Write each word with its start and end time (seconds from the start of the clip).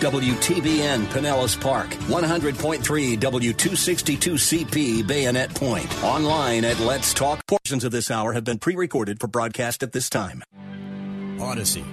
WTBN 0.00 1.04
Pinellas 1.06 1.60
Park, 1.60 1.88
100.3 1.88 3.18
W262CP 3.18 5.06
Bayonet 5.06 5.54
Point. 5.54 6.04
Online 6.04 6.64
at 6.64 6.78
Let's 6.80 7.14
Talk. 7.14 7.46
Portions 7.46 7.82
of 7.82 7.92
this 7.92 8.10
hour 8.10 8.32
have 8.32 8.44
been 8.44 8.58
pre 8.58 8.76
recorded 8.76 9.20
for 9.20 9.26
broadcast 9.26 9.82
at 9.82 9.92
this 9.92 10.10
time. 10.10 10.42
Odyssey. 11.40 11.84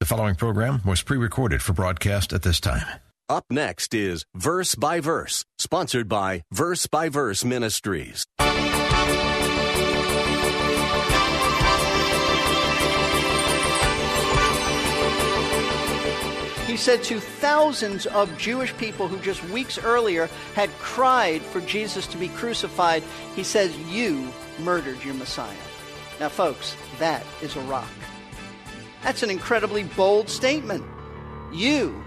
The 0.00 0.06
following 0.06 0.34
program 0.34 0.80
was 0.84 1.02
pre 1.02 1.16
recorded 1.16 1.62
for 1.62 1.72
broadcast 1.72 2.32
at 2.32 2.42
this 2.42 2.60
time. 2.60 2.86
Up 3.28 3.44
next 3.50 3.94
is 3.94 4.24
Verse 4.34 4.74
by 4.74 5.00
Verse, 5.00 5.44
sponsored 5.58 6.08
by 6.08 6.42
Verse 6.52 6.86
by 6.86 7.08
Verse 7.08 7.44
Ministries. 7.44 8.26
He 16.72 16.78
said 16.78 17.02
to 17.02 17.20
thousands 17.20 18.06
of 18.06 18.38
Jewish 18.38 18.74
people 18.78 19.06
who 19.06 19.18
just 19.18 19.44
weeks 19.50 19.76
earlier 19.76 20.30
had 20.54 20.70
cried 20.78 21.42
for 21.42 21.60
Jesus 21.60 22.06
to 22.06 22.16
be 22.16 22.28
crucified, 22.28 23.02
he 23.36 23.42
says, 23.42 23.76
You 23.90 24.32
murdered 24.58 25.04
your 25.04 25.12
Messiah. 25.12 25.52
Now, 26.18 26.30
folks, 26.30 26.74
that 26.98 27.26
is 27.42 27.56
a 27.56 27.60
rock. 27.60 27.90
That's 29.02 29.22
an 29.22 29.28
incredibly 29.28 29.84
bold 29.84 30.30
statement. 30.30 30.82
You 31.52 32.02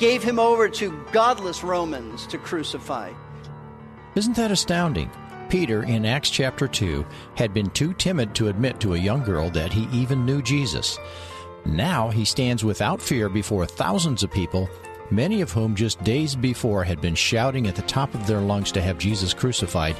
gave 0.00 0.24
him 0.24 0.40
over 0.40 0.68
to 0.70 1.06
godless 1.12 1.62
Romans 1.62 2.26
to 2.26 2.38
crucify. 2.38 3.12
Isn't 4.16 4.34
that 4.34 4.50
astounding? 4.50 5.12
Peter, 5.48 5.84
in 5.84 6.04
Acts 6.04 6.30
chapter 6.30 6.66
2, 6.66 7.06
had 7.36 7.54
been 7.54 7.70
too 7.70 7.92
timid 7.94 8.34
to 8.34 8.48
admit 8.48 8.80
to 8.80 8.94
a 8.94 8.98
young 8.98 9.22
girl 9.22 9.48
that 9.50 9.72
he 9.72 9.86
even 9.96 10.26
knew 10.26 10.42
Jesus. 10.42 10.98
Now 11.66 12.08
he 12.08 12.24
stands 12.24 12.64
without 12.64 13.02
fear 13.02 13.28
before 13.28 13.66
thousands 13.66 14.22
of 14.22 14.32
people, 14.32 14.68
many 15.10 15.40
of 15.40 15.52
whom 15.52 15.74
just 15.74 16.02
days 16.02 16.34
before 16.34 16.84
had 16.84 17.00
been 17.00 17.14
shouting 17.14 17.66
at 17.66 17.76
the 17.76 17.82
top 17.82 18.14
of 18.14 18.26
their 18.26 18.40
lungs 18.40 18.72
to 18.72 18.82
have 18.82 18.98
Jesus 18.98 19.34
crucified, 19.34 19.96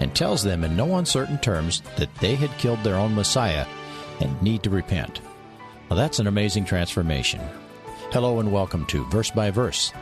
and 0.00 0.14
tells 0.14 0.42
them 0.42 0.64
in 0.64 0.76
no 0.76 0.96
uncertain 0.96 1.38
terms 1.38 1.82
that 1.96 2.14
they 2.16 2.34
had 2.34 2.50
killed 2.58 2.82
their 2.82 2.96
own 2.96 3.14
Messiah 3.14 3.66
and 4.20 4.42
need 4.42 4.62
to 4.62 4.70
repent. 4.70 5.20
Well, 5.88 5.96
that's 5.96 6.18
an 6.18 6.26
amazing 6.26 6.64
transformation. 6.64 7.40
Hello 8.10 8.40
and 8.40 8.52
welcome 8.52 8.84
to 8.86 9.04
Verse 9.06 9.30
by 9.30 9.50
Verse. 9.50 9.92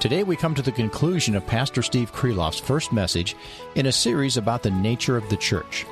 Today 0.00 0.22
we 0.22 0.36
come 0.36 0.54
to 0.54 0.62
the 0.62 0.72
conclusion 0.72 1.34
of 1.34 1.46
Pastor 1.46 1.82
Steve 1.82 2.12
Kreloff's 2.12 2.60
first 2.60 2.92
message 2.92 3.36
in 3.74 3.86
a 3.86 3.92
series 3.92 4.36
about 4.36 4.62
the 4.62 4.70
nature 4.70 5.16
of 5.16 5.28
the 5.28 5.36
church. 5.36 5.86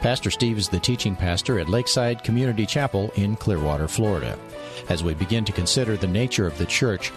Pastor 0.00 0.30
Steve 0.30 0.56
is 0.56 0.70
the 0.70 0.80
teaching 0.80 1.14
pastor 1.14 1.58
at 1.58 1.68
Lakeside 1.68 2.24
Community 2.24 2.64
Chapel 2.64 3.12
in 3.16 3.36
Clearwater, 3.36 3.86
Florida. 3.86 4.38
As 4.88 5.04
we 5.04 5.12
begin 5.12 5.44
to 5.44 5.52
consider 5.52 5.94
the 5.94 6.06
nature 6.06 6.46
of 6.46 6.56
the 6.56 6.64
church, 6.64 7.12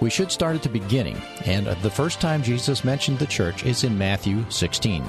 we 0.00 0.08
should 0.08 0.30
start 0.30 0.54
at 0.54 0.62
the 0.62 0.68
beginning, 0.68 1.20
and 1.46 1.66
the 1.66 1.90
first 1.90 2.20
time 2.20 2.44
Jesus 2.44 2.84
mentioned 2.84 3.18
the 3.18 3.26
church 3.26 3.64
is 3.64 3.82
in 3.82 3.98
Matthew 3.98 4.48
16. 4.50 5.04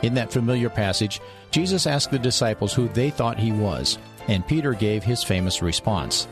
In 0.00 0.14
that 0.14 0.32
familiar 0.32 0.70
passage, 0.70 1.20
Jesus 1.50 1.86
asked 1.86 2.10
the 2.10 2.18
disciples 2.18 2.72
who 2.72 2.88
they 2.88 3.10
thought 3.10 3.38
he 3.38 3.52
was, 3.52 3.98
and 4.28 4.46
Peter 4.46 4.72
gave 4.72 5.04
his 5.04 5.22
famous 5.22 5.60
response 5.60 6.28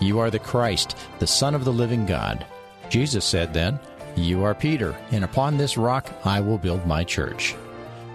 You 0.00 0.18
are 0.18 0.32
the 0.32 0.40
Christ, 0.40 0.96
the 1.20 1.28
Son 1.28 1.54
of 1.54 1.64
the 1.64 1.72
living 1.72 2.06
God. 2.06 2.44
Jesus 2.88 3.24
said 3.24 3.54
then, 3.54 3.78
You 4.16 4.42
are 4.42 4.54
Peter, 4.54 4.96
and 5.12 5.22
upon 5.22 5.56
this 5.56 5.76
rock 5.76 6.12
I 6.24 6.40
will 6.40 6.58
build 6.58 6.84
my 6.88 7.04
church. 7.04 7.54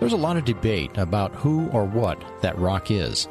There's 0.01 0.13
a 0.13 0.17
lot 0.17 0.35
of 0.35 0.45
debate 0.45 0.97
about 0.97 1.35
who 1.35 1.69
or 1.69 1.85
what 1.85 2.19
that 2.41 2.57
rock 2.57 2.89
is. 2.89 3.25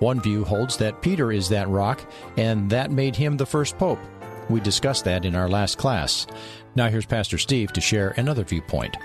One 0.00 0.20
view 0.20 0.44
holds 0.44 0.76
that 0.78 1.02
Peter 1.02 1.30
is 1.30 1.50
that 1.50 1.68
rock, 1.68 2.04
and 2.36 2.68
that 2.70 2.90
made 2.90 3.14
him 3.14 3.36
the 3.36 3.46
first 3.46 3.78
pope. 3.78 4.00
We 4.48 4.58
discussed 4.58 5.04
that 5.04 5.24
in 5.24 5.36
our 5.36 5.48
last 5.48 5.78
class. 5.78 6.26
Now 6.74 6.88
here's 6.88 7.06
Pastor 7.06 7.38
Steve 7.38 7.72
to 7.74 7.80
share 7.80 8.08
another 8.16 8.42
viewpoint. 8.42 8.96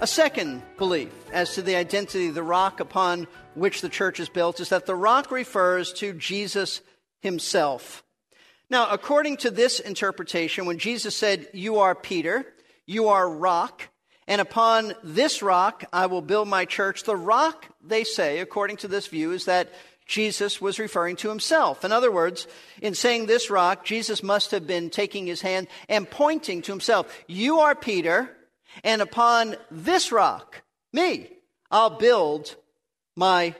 A 0.00 0.06
second 0.06 0.62
belief 0.78 1.12
as 1.30 1.52
to 1.56 1.60
the 1.60 1.76
identity 1.76 2.28
of 2.28 2.34
the 2.34 2.42
rock 2.42 2.80
upon 2.80 3.26
which 3.54 3.82
the 3.82 3.90
church 3.90 4.18
is 4.18 4.30
built 4.30 4.58
is 4.58 4.70
that 4.70 4.86
the 4.86 4.96
rock 4.96 5.30
refers 5.30 5.92
to 5.92 6.14
Jesus 6.14 6.80
himself. 7.20 8.02
Now, 8.70 8.88
according 8.90 9.36
to 9.38 9.50
this 9.50 9.78
interpretation, 9.78 10.64
when 10.64 10.78
Jesus 10.78 11.14
said, 11.14 11.48
You 11.52 11.80
are 11.80 11.94
Peter, 11.94 12.46
you 12.86 13.08
are 13.08 13.28
rock, 13.28 13.90
and 14.26 14.40
upon 14.40 14.94
this 15.02 15.42
rock 15.42 15.84
I 15.92 16.06
will 16.06 16.22
build 16.22 16.48
my 16.48 16.64
church. 16.64 17.04
The 17.04 17.16
rock, 17.16 17.66
they 17.84 18.04
say, 18.04 18.40
according 18.40 18.78
to 18.78 18.88
this 18.88 19.06
view, 19.06 19.32
is 19.32 19.44
that 19.46 19.72
Jesus 20.06 20.60
was 20.60 20.78
referring 20.78 21.16
to 21.16 21.28
himself. 21.28 21.84
In 21.84 21.90
other 21.90 22.12
words, 22.12 22.46
in 22.80 22.94
saying 22.94 23.26
this 23.26 23.50
rock, 23.50 23.84
Jesus 23.84 24.22
must 24.22 24.52
have 24.52 24.66
been 24.66 24.88
taking 24.88 25.26
his 25.26 25.40
hand 25.40 25.66
and 25.88 26.08
pointing 26.08 26.62
to 26.62 26.72
himself. 26.72 27.12
You 27.26 27.58
are 27.60 27.74
Peter, 27.74 28.30
and 28.84 29.02
upon 29.02 29.56
this 29.70 30.12
rock, 30.12 30.62
me, 30.92 31.28
I'll 31.70 31.90
build 31.90 32.54
my 33.16 33.54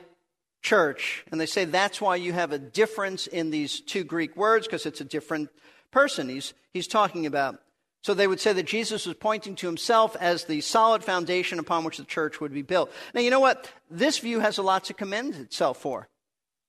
church. 0.61 1.25
And 1.31 1.39
they 1.39 1.45
say 1.45 1.65
that's 1.65 1.99
why 1.99 2.15
you 2.15 2.31
have 2.31 2.51
a 2.51 2.59
difference 2.59 3.27
in 3.27 3.51
these 3.51 3.81
two 3.81 4.03
Greek 4.03 4.35
words, 4.37 4.67
because 4.67 4.85
it's 4.85 5.01
a 5.01 5.05
different 5.05 5.49
person 5.91 6.29
he's, 6.29 6.53
he's 6.71 6.87
talking 6.87 7.25
about. 7.25 7.59
So 8.07 8.13
they 8.13 8.27
would 8.27 8.39
say 8.39 8.53
that 8.53 8.63
Jesus 8.63 9.05
was 9.05 9.17
pointing 9.17 9.55
to 9.55 9.67
himself 9.67 10.15
as 10.15 10.45
the 10.45 10.61
solid 10.61 11.03
foundation 11.03 11.59
upon 11.59 11.83
which 11.83 11.97
the 11.97 12.05
church 12.05 12.39
would 12.39 12.53
be 12.53 12.61
built. 12.61 12.89
Now, 13.13 13.19
you 13.19 13.29
know 13.29 13.41
what? 13.41 13.69
This 13.91 14.17
view 14.19 14.39
has 14.39 14.57
a 14.57 14.61
lot 14.61 14.85
to 14.85 14.93
commend 14.93 15.35
itself 15.35 15.81
for. 15.81 16.07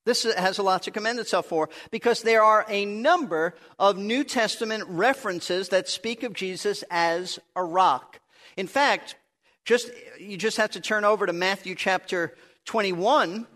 This 0.04 0.25
has 0.25 0.59
a 0.59 0.65
lot 0.65 0.82
to 0.82 0.91
commend 0.91 1.21
itself 1.21 1.47
for 1.47 1.71
because 1.93 2.22
there 2.22 2.43
are 2.43 2.66
a 2.69 2.87
number 2.87 3.54
of 3.78 3.97
New 3.97 4.25
Testament 4.25 4.82
references 4.88 5.69
that 5.69 5.88
speak 5.88 6.25
of 6.25 6.32
Jesus 6.32 6.82
as 6.91 7.38
a 7.55 7.62
rock. 7.62 8.19
In 8.56 8.66
fact, 8.66 9.15
just 9.65 9.93
you 10.19 10.37
just 10.37 10.56
have 10.56 10.72
to 10.72 10.81
turn 10.81 11.05
over 11.05 11.25
to 11.25 11.32
Matthew 11.32 11.76
chapter 11.76 12.34
21 12.65 13.47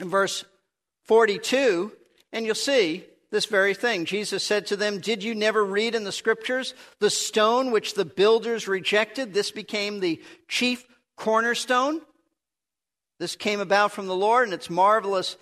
and 0.00 0.10
verse 0.10 0.44
42 1.04 1.92
and 2.30 2.44
you'll 2.44 2.54
see 2.54 3.06
this 3.30 3.46
very 3.46 3.74
thing. 3.74 4.04
Jesus 4.04 4.42
said 4.42 4.66
to 4.66 4.76
them, 4.76 4.98
Did 4.98 5.22
you 5.22 5.34
never 5.34 5.64
read 5.64 5.94
in 5.94 6.04
the 6.04 6.12
scriptures 6.12 6.74
the 6.98 7.10
stone 7.10 7.70
which 7.70 7.94
the 7.94 8.04
builders 8.04 8.66
rejected? 8.66 9.32
This 9.32 9.50
became 9.50 10.00
the 10.00 10.20
chief 10.48 10.84
cornerstone. 11.16 12.00
This 13.18 13.36
came 13.36 13.60
about 13.60 13.92
from 13.92 14.06
the 14.06 14.16
Lord, 14.16 14.44
and 14.44 14.54
it's 14.54 14.70
marvelous 14.70 15.36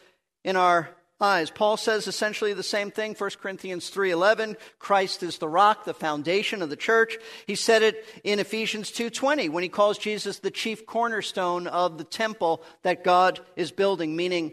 in 0.45 0.57
our 0.57 0.91
eyes. 1.21 1.51
Paul 1.51 1.77
says 1.77 2.07
essentially 2.07 2.53
the 2.53 2.63
same 2.63 2.91
thing, 2.91 3.15
1 3.15 3.31
Corinthians 3.41 3.91
3:11, 3.91 4.57
Christ 4.79 5.23
is 5.23 5.39
the 5.39 5.49
rock, 5.49 5.85
the 5.85 5.95
foundation 5.95 6.63
of 6.63 6.71
the 6.71 6.77
church. 6.77 7.17
He 7.47 7.55
said 7.55 7.83
it 7.83 8.05
in 8.23 8.39
Ephesians 8.39 8.91
2:20 8.91 9.49
when 9.49 9.63
he 9.63 9.69
calls 9.69 9.99
Jesus 9.99 10.39
the 10.39 10.51
chief 10.51 10.87
cornerstone 10.87 11.67
of 11.67 11.99
the 11.99 12.05
temple 12.05 12.63
that 12.83 13.05
God 13.05 13.41
is 13.57 13.73
building, 13.73 14.15
meaning 14.15 14.53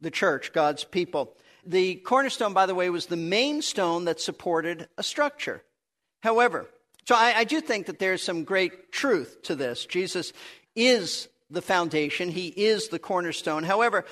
the 0.00 0.10
church, 0.10 0.52
God's 0.52 0.84
people. 0.84 1.36
The 1.68 1.96
cornerstone, 1.96 2.54
by 2.54 2.64
the 2.64 2.74
way, 2.74 2.88
was 2.88 3.06
the 3.06 3.16
main 3.16 3.60
stone 3.60 4.06
that 4.06 4.22
supported 4.22 4.88
a 4.96 5.02
structure. 5.02 5.62
However, 6.22 6.66
so 7.04 7.14
I, 7.14 7.34
I 7.40 7.44
do 7.44 7.60
think 7.60 7.86
that 7.86 7.98
there's 7.98 8.22
some 8.22 8.44
great 8.44 8.90
truth 8.90 9.42
to 9.42 9.54
this. 9.54 9.84
Jesus 9.84 10.32
is 10.74 11.28
the 11.50 11.60
foundation, 11.60 12.30
he 12.30 12.48
is 12.48 12.88
the 12.88 12.98
cornerstone. 12.98 13.64
However, 13.64 14.06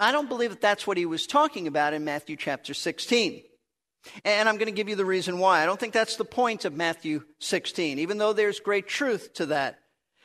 I 0.00 0.10
don't 0.10 0.28
believe 0.28 0.50
that 0.50 0.60
that's 0.60 0.84
what 0.84 0.96
he 0.96 1.06
was 1.06 1.28
talking 1.28 1.68
about 1.68 1.92
in 1.92 2.04
Matthew 2.04 2.36
chapter 2.36 2.74
16. 2.74 3.44
And 4.24 4.48
I'm 4.48 4.56
going 4.56 4.66
to 4.66 4.72
give 4.72 4.88
you 4.88 4.96
the 4.96 5.04
reason 5.04 5.38
why. 5.38 5.62
I 5.62 5.66
don't 5.66 5.78
think 5.78 5.92
that's 5.92 6.16
the 6.16 6.24
point 6.24 6.64
of 6.64 6.74
Matthew 6.74 7.22
16, 7.38 8.00
even 8.00 8.18
though 8.18 8.32
there's 8.32 8.58
great 8.58 8.88
truth 8.88 9.34
to 9.34 9.46
that. 9.46 9.78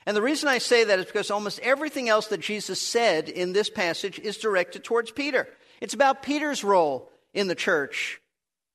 And 0.07 0.17
the 0.17 0.21
reason 0.21 0.49
I 0.49 0.57
say 0.57 0.83
that 0.85 0.97
is 0.97 1.05
because 1.05 1.29
almost 1.29 1.59
everything 1.59 2.09
else 2.09 2.27
that 2.27 2.39
Jesus 2.39 2.81
said 2.81 3.29
in 3.29 3.53
this 3.53 3.69
passage 3.69 4.17
is 4.17 4.37
directed 4.37 4.83
towards 4.83 5.11
Peter. 5.11 5.47
It's 5.81 5.93
about 5.93 6.23
Peter's 6.23 6.63
role 6.63 7.11
in 7.33 7.47
the 7.47 7.55
church. 7.55 8.21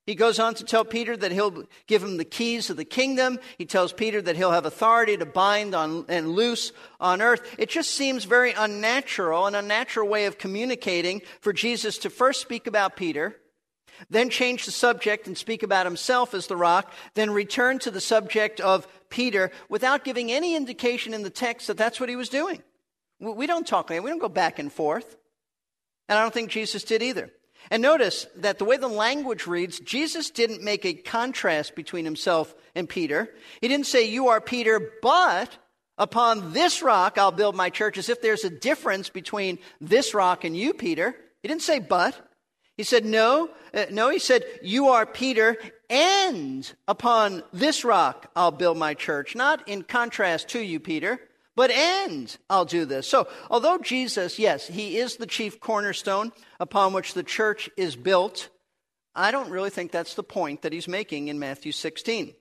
He 0.06 0.14
goes 0.16 0.40
on 0.40 0.54
to 0.54 0.64
tell 0.64 0.84
Peter 0.84 1.16
that 1.16 1.30
he'll 1.30 1.64
give 1.86 2.02
him 2.02 2.16
the 2.16 2.24
keys 2.24 2.68
of 2.68 2.76
the 2.76 2.84
kingdom. 2.84 3.38
He 3.58 3.64
tells 3.64 3.92
Peter 3.92 4.20
that 4.22 4.34
he'll 4.34 4.50
have 4.50 4.66
authority 4.66 5.16
to 5.16 5.26
bind 5.26 5.74
on, 5.74 6.04
and 6.08 6.30
loose 6.30 6.72
on 6.98 7.22
earth. 7.22 7.54
It 7.58 7.68
just 7.68 7.90
seems 7.92 8.24
very 8.24 8.52
unnatural, 8.52 9.46
an 9.46 9.54
unnatural 9.54 10.08
way 10.08 10.24
of 10.24 10.38
communicating 10.38 11.22
for 11.40 11.52
Jesus 11.52 11.96
to 11.98 12.10
first 12.10 12.40
speak 12.40 12.66
about 12.66 12.96
Peter, 12.96 13.36
then 14.08 14.30
change 14.30 14.64
the 14.64 14.72
subject 14.72 15.26
and 15.26 15.38
speak 15.38 15.62
about 15.62 15.86
himself 15.86 16.34
as 16.34 16.46
the 16.48 16.56
rock, 16.56 16.92
then 17.14 17.30
return 17.30 17.78
to 17.80 17.90
the 17.90 18.00
subject 18.00 18.60
of 18.60 18.88
Peter 19.10 19.52
without 19.68 20.02
giving 20.02 20.32
any 20.32 20.56
indication 20.56 21.14
in 21.14 21.22
the 21.22 21.30
text 21.30 21.66
that 21.66 21.76
that's 21.76 22.00
what 22.00 22.08
he 22.08 22.16
was 22.16 22.30
doing. 22.30 22.62
We 23.20 23.46
don't 23.46 23.66
talk, 23.66 23.90
like 23.90 24.02
we 24.02 24.10
don't 24.10 24.18
go 24.18 24.28
back 24.28 24.58
and 24.58 24.72
forth. 24.72 25.16
And 26.10 26.18
I 26.18 26.22
don't 26.22 26.34
think 26.34 26.50
Jesus 26.50 26.82
did 26.82 27.04
either. 27.04 27.30
And 27.70 27.80
notice 27.80 28.26
that 28.36 28.58
the 28.58 28.64
way 28.64 28.76
the 28.76 28.88
language 28.88 29.46
reads, 29.46 29.78
Jesus 29.78 30.28
didn't 30.30 30.60
make 30.60 30.84
a 30.84 30.92
contrast 30.92 31.76
between 31.76 32.04
himself 32.04 32.52
and 32.74 32.88
Peter. 32.88 33.32
He 33.60 33.68
didn't 33.68 33.86
say, 33.86 34.08
You 34.08 34.28
are 34.28 34.40
Peter, 34.40 34.92
but 35.00 35.56
upon 35.96 36.52
this 36.52 36.82
rock 36.82 37.16
I'll 37.16 37.30
build 37.30 37.54
my 37.54 37.70
church, 37.70 37.96
as 37.96 38.08
if 38.08 38.20
there's 38.20 38.44
a 38.44 38.50
difference 38.50 39.08
between 39.08 39.60
this 39.80 40.12
rock 40.12 40.42
and 40.42 40.56
you, 40.56 40.74
Peter. 40.74 41.14
He 41.42 41.48
didn't 41.48 41.62
say, 41.62 41.78
but. 41.78 42.20
He 42.76 42.82
said, 42.82 43.04
No, 43.04 43.48
uh, 43.72 43.84
no, 43.92 44.10
he 44.10 44.18
said, 44.18 44.42
You 44.62 44.88
are 44.88 45.06
Peter, 45.06 45.56
and 45.88 46.70
upon 46.88 47.44
this 47.52 47.84
rock 47.84 48.32
I'll 48.34 48.50
build 48.50 48.78
my 48.78 48.94
church. 48.94 49.36
Not 49.36 49.68
in 49.68 49.82
contrast 49.82 50.48
to 50.48 50.60
you, 50.60 50.80
Peter, 50.80 51.20
but 51.56 51.70
and 51.70 52.36
I'll 52.48 52.64
do 52.64 52.84
this. 52.84 53.06
So, 53.06 53.28
although 53.50 53.78
Jesus, 53.78 54.38
yes, 54.38 54.66
he 54.66 54.98
is 54.98 55.16
the 55.16 55.26
chief 55.26 55.60
cornerstone 55.60 56.32
upon 56.58 56.92
which 56.92 57.14
the 57.14 57.22
church 57.22 57.68
is 57.76 57.96
built, 57.96 58.48
I 59.14 59.30
don't 59.30 59.50
really 59.50 59.70
think 59.70 59.90
that's 59.90 60.14
the 60.14 60.22
point 60.22 60.62
that 60.62 60.72
he's 60.72 60.88
making 60.88 61.28
in 61.28 61.38
Matthew 61.38 61.72
16. 61.72 62.34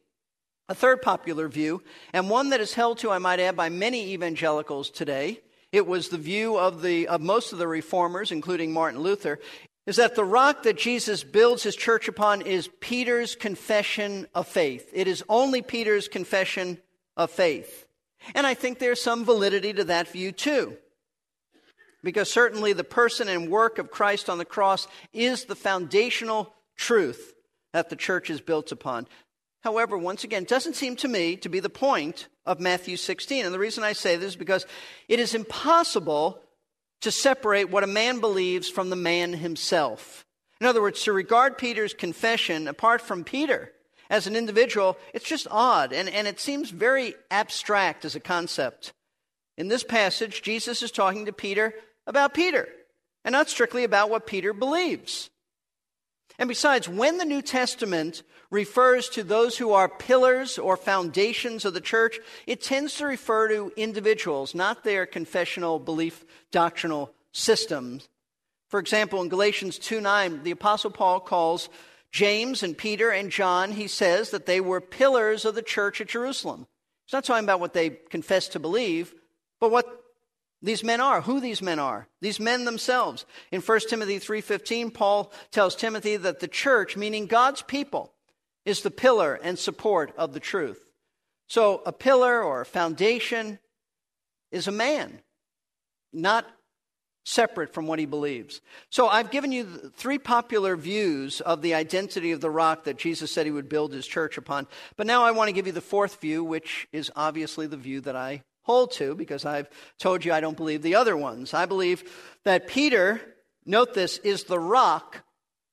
A 0.70 0.76
third 0.76 1.02
popular 1.02 1.48
view, 1.48 1.82
and 2.14 2.30
one 2.30 2.52
that 2.52 2.62
is 2.62 2.76
held 2.76 3.00
to, 3.00 3.10
I 3.10 3.18
might 3.18 3.40
add, 3.40 3.56
by 3.56 3.70
many 3.70 4.14
evangelicals 4.14 4.92
today, 4.92 5.42
it 5.72 5.88
was 5.88 6.10
the 6.10 6.18
view 6.18 6.58
of, 6.58 6.84
the, 6.84 7.08
of 7.08 7.22
most 7.22 7.52
of 7.52 7.60
the 7.60 7.68
reformers, 7.68 8.32
including 8.32 8.72
Martin 8.72 9.02
Luther, 9.02 9.40
is 9.88 9.96
that 9.96 10.14
the 10.14 10.24
rock 10.24 10.64
that 10.64 10.78
Jesus 10.78 11.24
builds 11.24 11.64
his 11.64 11.76
church 11.76 12.08
upon 12.08 12.44
is 12.44 12.70
Peter's 12.80 13.36
confession 13.36 14.28
of 14.36 14.48
faith. 14.48 14.88
It 14.94 15.08
is 15.08 15.24
only 15.28 15.64
Peter's 15.64 16.08
confession 16.08 16.78
of 17.18 17.32
faith. 17.32 17.88
And 18.36 18.46
I 18.46 18.54
think 18.54 18.80
there's 18.80 19.02
some 19.02 19.26
validity 19.26 19.74
to 19.74 19.84
that 19.86 20.08
view 20.10 20.32
too. 20.32 20.78
Because 22.04 22.32
certainly 22.32 22.74
the 22.74 22.84
person 22.84 23.28
and 23.28 23.50
work 23.50 23.78
of 23.78 23.92
Christ 23.92 24.30
on 24.30 24.38
the 24.38 24.46
cross 24.46 24.88
is 25.14 25.46
the 25.46 25.56
foundational 25.56 26.54
truth 26.78 27.34
that 27.74 27.90
the 27.90 27.96
church 27.96 28.30
is 28.30 28.42
built 28.42 28.72
upon. 28.72 29.08
However, 29.62 29.98
once 29.98 30.24
again, 30.24 30.46
doesn't 30.46 30.76
seem 30.76 30.96
to 30.98 31.08
me 31.08 31.36
to 31.38 31.50
be 31.50 31.60
the 31.60 31.70
point 31.70 32.28
of 32.46 32.60
Matthew 32.60 32.96
16. 32.96 33.46
And 33.46 33.54
the 33.54 33.60
reason 33.60 33.84
I 33.84 33.94
say 33.94 34.16
this 34.16 34.30
is 34.30 34.36
because 34.38 34.66
it 35.10 35.20
is 35.20 35.36
impossible 35.36 36.42
to 37.02 37.12
separate 37.12 37.70
what 37.70 37.84
a 37.84 37.88
man 37.88 38.20
believes 38.20 38.70
from 38.70 38.90
the 38.90 38.96
man 38.96 39.34
himself. 39.34 40.26
In 40.62 40.68
other 40.68 40.82
words, 40.82 41.04
to 41.04 41.14
regard 41.14 41.58
Peter's 41.58 41.94
confession 41.94 42.68
apart 42.68 43.02
from 43.02 43.24
Peter 43.24 43.72
as 44.10 44.28
an 44.28 44.36
individual, 44.36 44.98
it's 45.14 45.28
just 45.28 45.48
odd 45.52 45.94
and, 45.94 46.10
and 46.10 46.28
it 46.28 46.40
seems 46.40 46.70
very 46.70 47.16
abstract 47.30 48.06
as 48.06 48.16
a 48.16 48.20
concept. 48.20 48.94
In 49.58 49.68
this 49.68 49.84
passage, 49.84 50.42
Jesus 50.42 50.82
is 50.82 50.92
talking 50.92 51.26
to 51.26 51.34
Peter 51.34 51.74
about 52.08 52.34
Peter 52.34 52.68
and 53.24 53.34
not 53.34 53.50
strictly 53.50 53.84
about 53.84 54.10
what 54.10 54.26
Peter 54.26 54.54
believes. 54.54 55.30
And 56.38 56.48
besides, 56.48 56.88
when 56.88 57.18
the 57.18 57.26
New 57.26 57.42
Testament 57.42 58.24
refers 58.50 59.10
to 59.10 59.24
those 59.24 59.58
who 59.58 59.74
are 59.74 59.90
pillars 59.90 60.58
or 60.58 60.78
foundations 60.78 61.66
of 61.66 61.74
the 61.74 61.82
church, 61.82 62.18
it 62.48 62.62
tends 62.62 62.96
to 62.96 63.06
refer 63.06 63.50
to 63.50 63.74
individuals, 63.76 64.56
not 64.56 64.84
their 64.84 65.06
confessional 65.06 65.80
belief 65.80 66.26
doctrinal 66.52 67.14
systems. 67.34 68.08
For 68.70 68.80
example, 68.80 69.22
in 69.22 69.30
Galatians 69.30 69.78
2 69.80 70.00
9, 70.00 70.44
the 70.44 70.52
Apostle 70.52 70.92
Paul 70.92 71.20
calls 71.20 71.70
James 72.12 72.64
and 72.64 72.78
Peter 72.78 73.10
and 73.10 73.32
John, 73.32 73.72
he 73.72 73.88
says 73.88 74.32
that 74.32 74.46
they 74.46 74.60
were 74.60 74.82
pillars 74.82 75.46
of 75.46 75.56
the 75.56 75.62
church 75.62 76.02
at 76.02 76.08
Jerusalem. 76.08 76.68
He's 77.06 77.14
not 77.14 77.24
talking 77.24 77.44
about 77.44 77.60
what 77.60 77.74
they 77.74 77.90
confessed 77.90 78.54
to 78.54 78.60
believe, 78.60 79.14
but 79.60 79.72
what 79.72 80.04
these 80.62 80.84
men 80.84 81.00
are, 81.00 81.22
who 81.22 81.40
these 81.40 81.62
men 81.62 81.80
are, 81.80 82.08
these 82.22 82.40
men 82.40 82.66
themselves. 82.66 83.26
In 83.52 83.62
1 83.62 83.90
Timothy 83.90 84.20
3:15, 84.20 84.92
Paul 84.92 85.32
tells 85.52 85.76
Timothy 85.76 86.18
that 86.18 86.40
the 86.40 86.48
church, 86.48 86.98
meaning 86.98 87.28
God's 87.28 87.62
people, 87.62 88.14
is 88.66 88.82
the 88.82 88.92
pillar 88.92 89.36
and 89.36 89.58
support 89.58 90.14
of 90.18 90.34
the 90.34 90.40
truth. 90.40 90.86
So 91.48 91.82
a 91.86 91.94
pillar 91.94 92.44
or 92.44 92.62
a 92.62 92.66
foundation 92.66 93.60
is 94.52 94.68
a 94.68 94.72
man, 94.72 95.22
not 96.12 96.46
separate 97.26 97.74
from 97.74 97.88
what 97.88 98.00
he 98.00 98.06
believes. 98.06 98.62
So 98.90 99.08
I've 99.08 99.32
given 99.32 99.52
you 99.52 99.92
three 99.96 100.18
popular 100.18 100.76
views 100.76 101.42
of 101.42 101.62
the 101.62 101.76
identity 101.76 102.32
of 102.32 102.42
the 102.42 102.50
rock 102.50 102.86
that 102.86 102.98
Jesus 102.98 103.32
said 103.32 103.46
he 103.46 103.52
would 103.52 103.70
build 103.70 103.94
his 103.94 104.08
church 104.08 104.38
upon. 104.38 104.68
But 104.98 105.08
now 105.08 105.24
I 105.24 105.32
want 105.32 105.48
to 105.50 105.54
give 105.54 105.68
you 105.68 105.74
the 105.74 105.82
fourth 105.82 106.20
view, 106.22 106.44
which 106.44 106.88
is 106.92 107.12
obviously 107.16 107.68
the 107.68 107.78
view 107.78 108.02
that 108.02 108.16
I 108.16 108.44
hold 108.64 108.92
to 108.94 109.16
because 109.16 109.46
I've 109.46 109.70
told 109.98 110.24
you 110.24 110.32
I 110.32 110.42
don't 110.42 110.58
believe 110.58 110.82
the 110.82 110.96
other 110.96 111.18
ones. 111.18 111.54
I 111.54 111.66
believe 111.66 112.04
that 112.46 112.68
Peter, 112.68 113.22
note 113.66 113.94
this, 113.94 114.18
is 114.20 114.44
the 114.44 114.60
rock 114.60 115.24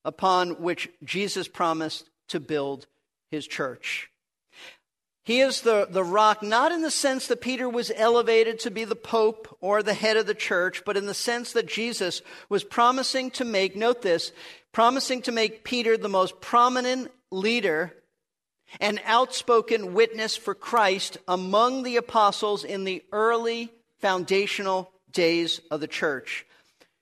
upon 0.04 0.62
which 0.62 0.88
Jesus 1.04 1.48
promised 1.48 2.08
to 2.28 2.40
build 2.40 2.86
his 3.30 3.46
church. 3.46 4.08
He 5.26 5.40
is 5.40 5.62
the, 5.62 5.88
the 5.90 6.04
rock, 6.04 6.40
not 6.40 6.70
in 6.70 6.82
the 6.82 6.90
sense 6.90 7.26
that 7.26 7.40
Peter 7.40 7.68
was 7.68 7.90
elevated 7.96 8.60
to 8.60 8.70
be 8.70 8.84
the 8.84 8.94
Pope 8.94 9.58
or 9.60 9.82
the 9.82 9.92
head 9.92 10.16
of 10.16 10.26
the 10.26 10.36
church, 10.36 10.84
but 10.86 10.96
in 10.96 11.06
the 11.06 11.14
sense 11.14 11.52
that 11.52 11.66
Jesus 11.66 12.22
was 12.48 12.62
promising 12.62 13.32
to 13.32 13.44
make, 13.44 13.74
note 13.74 14.02
this, 14.02 14.30
promising 14.70 15.22
to 15.22 15.32
make 15.32 15.64
Peter 15.64 15.96
the 15.96 16.08
most 16.08 16.40
prominent 16.40 17.10
leader 17.32 17.92
and 18.78 19.00
outspoken 19.04 19.94
witness 19.94 20.36
for 20.36 20.54
Christ 20.54 21.18
among 21.26 21.82
the 21.82 21.96
apostles 21.96 22.62
in 22.62 22.84
the 22.84 23.02
early 23.10 23.72
foundational 23.98 24.92
days 25.10 25.60
of 25.72 25.80
the 25.80 25.88
church. 25.88 26.46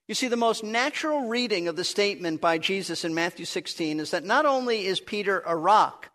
You 0.08 0.14
see, 0.14 0.28
the 0.28 0.36
most 0.38 0.64
natural 0.64 1.28
reading 1.28 1.68
of 1.68 1.76
the 1.76 1.84
statement 1.84 2.40
by 2.40 2.56
Jesus 2.56 3.04
in 3.04 3.12
Matthew 3.12 3.44
16 3.44 4.00
is 4.00 4.12
that 4.12 4.24
not 4.24 4.46
only 4.46 4.86
is 4.86 4.98
Peter 4.98 5.42
a 5.44 5.54
rock, 5.54 6.08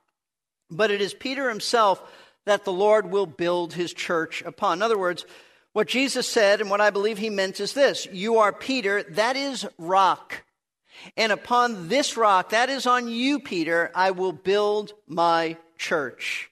but 0.69 0.91
it 0.91 1.01
is 1.01 1.13
Peter 1.13 1.49
himself 1.49 2.01
that 2.45 2.65
the 2.65 2.73
Lord 2.73 3.11
will 3.11 3.25
build 3.25 3.73
his 3.73 3.93
church 3.93 4.41
upon. 4.41 4.79
In 4.79 4.81
other 4.81 4.97
words, 4.97 5.25
what 5.73 5.87
Jesus 5.87 6.27
said 6.27 6.61
and 6.61 6.69
what 6.69 6.81
I 6.81 6.89
believe 6.89 7.17
he 7.17 7.29
meant 7.29 7.59
is 7.59 7.73
this 7.73 8.07
You 8.11 8.39
are 8.39 8.51
Peter, 8.51 9.03
that 9.03 9.35
is 9.35 9.67
rock. 9.77 10.43
And 11.15 11.31
upon 11.31 11.87
this 11.87 12.17
rock, 12.17 12.49
that 12.49 12.69
is 12.69 12.85
on 12.85 13.07
you, 13.07 13.39
Peter, 13.39 13.89
I 13.95 14.11
will 14.11 14.33
build 14.33 14.93
my 15.07 15.55
church. 15.77 16.51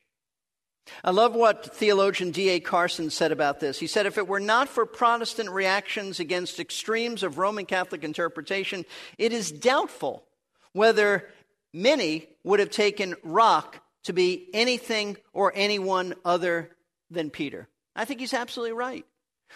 I 1.04 1.12
love 1.12 1.36
what 1.36 1.76
theologian 1.76 2.32
D.A. 2.32 2.62
Carson 2.62 3.10
said 3.10 3.34
about 3.34 3.60
this. 3.60 3.78
He 3.78 3.88
said, 3.88 4.06
If 4.06 4.18
it 4.18 4.28
were 4.28 4.40
not 4.40 4.70
for 4.70 4.86
Protestant 4.86 5.50
reactions 5.50 6.22
against 6.22 6.62
extremes 6.62 7.24
of 7.24 7.38
Roman 7.38 7.66
Catholic 7.66 8.06
interpretation, 8.06 8.86
it 9.18 9.34
is 9.34 9.52
doubtful 9.52 10.24
whether 10.72 11.28
many 11.74 12.28
would 12.44 12.62
have 12.62 12.70
taken 12.70 13.16
rock 13.24 13.82
to 14.04 14.14
be 14.14 14.50
anything 14.54 15.18
or 15.34 15.52
anyone 15.56 16.16
other 16.24 16.72
than 17.10 17.30
Peter. 17.30 17.68
I 17.96 18.06
think 18.06 18.20
he's 18.20 18.34
absolutely 18.34 18.74
right. 18.74 19.06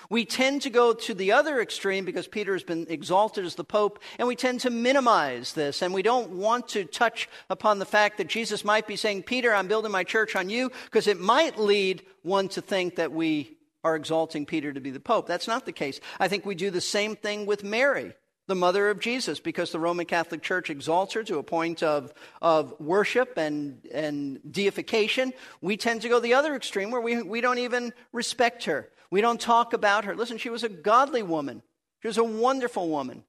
We 0.10 0.26
tend 0.26 0.62
to 0.62 0.70
go 0.70 0.94
to 0.94 1.14
the 1.14 1.34
other 1.34 1.62
extreme 1.62 2.06
because 2.06 2.28
Peter 2.28 2.54
has 2.54 2.64
been 2.64 2.88
exalted 2.90 3.46
as 3.46 3.56
the 3.56 3.64
Pope, 3.64 4.00
and 4.18 4.28
we 4.28 4.36
tend 4.36 4.62
to 4.62 4.70
minimize 4.70 5.54
this. 5.54 5.82
And 5.82 5.94
we 5.94 6.02
don't 6.02 6.32
want 6.32 6.70
to 6.70 6.86
touch 6.86 7.28
upon 7.50 7.80
the 7.80 7.86
fact 7.86 8.18
that 8.18 8.28
Jesus 8.28 8.64
might 8.64 8.88
be 8.88 8.96
saying, 8.96 9.24
Peter, 9.24 9.54
I'm 9.54 9.68
building 9.68 9.92
my 9.92 10.04
church 10.04 10.36
on 10.36 10.50
you, 10.50 10.72
because 10.86 11.08
it 11.08 11.20
might 11.20 11.60
lead 11.60 12.04
one 12.24 12.48
to 12.50 12.62
think 12.62 12.96
that 12.96 13.12
we 13.12 13.58
are 13.84 13.96
exalting 13.96 14.46
Peter 14.46 14.72
to 14.72 14.80
be 14.80 14.92
the 14.92 15.00
Pope. 15.00 15.28
That's 15.28 15.48
not 15.48 15.66
the 15.66 15.72
case. 15.72 16.00
I 16.20 16.28
think 16.28 16.46
we 16.46 16.56
do 16.56 16.70
the 16.70 16.82
same 16.82 17.16
thing 17.16 17.46
with 17.46 17.64
Mary 17.64 18.14
the 18.48 18.56
mother 18.56 18.90
of 18.90 19.00
Jesus, 19.00 19.40
because 19.40 19.72
the 19.72 19.80
Roman 19.80 20.06
Catholic 20.06 20.42
Church 20.42 20.70
exalts 20.70 21.14
her 21.14 21.24
to 21.24 21.38
a 21.38 21.44
point 21.44 21.84
of, 21.84 22.14
of 22.42 22.74
worship 22.80 23.38
and, 23.38 23.86
and 23.94 24.40
deification. 24.52 25.34
We 25.62 25.78
tend 25.78 26.02
to 26.02 26.10
go 26.10 26.20
the 26.20 26.34
other 26.34 26.56
extreme 26.56 26.92
where 26.92 27.02
we, 27.02 27.22
we 27.22 27.42
don't 27.42 27.60
even 27.60 27.94
respect 28.12 28.66
her. 28.66 28.90
We 29.10 29.22
don't 29.22 29.40
talk 29.40 29.74
about 29.74 30.06
her. 30.06 30.16
Listen, 30.16 30.38
she 30.38 30.50
was 30.50 30.64
a 30.64 30.70
godly 30.70 31.24
woman, 31.24 31.62
she 32.02 32.08
was 32.08 32.18
a 32.18 32.24
wonderful 32.24 32.90
woman. 32.90 33.24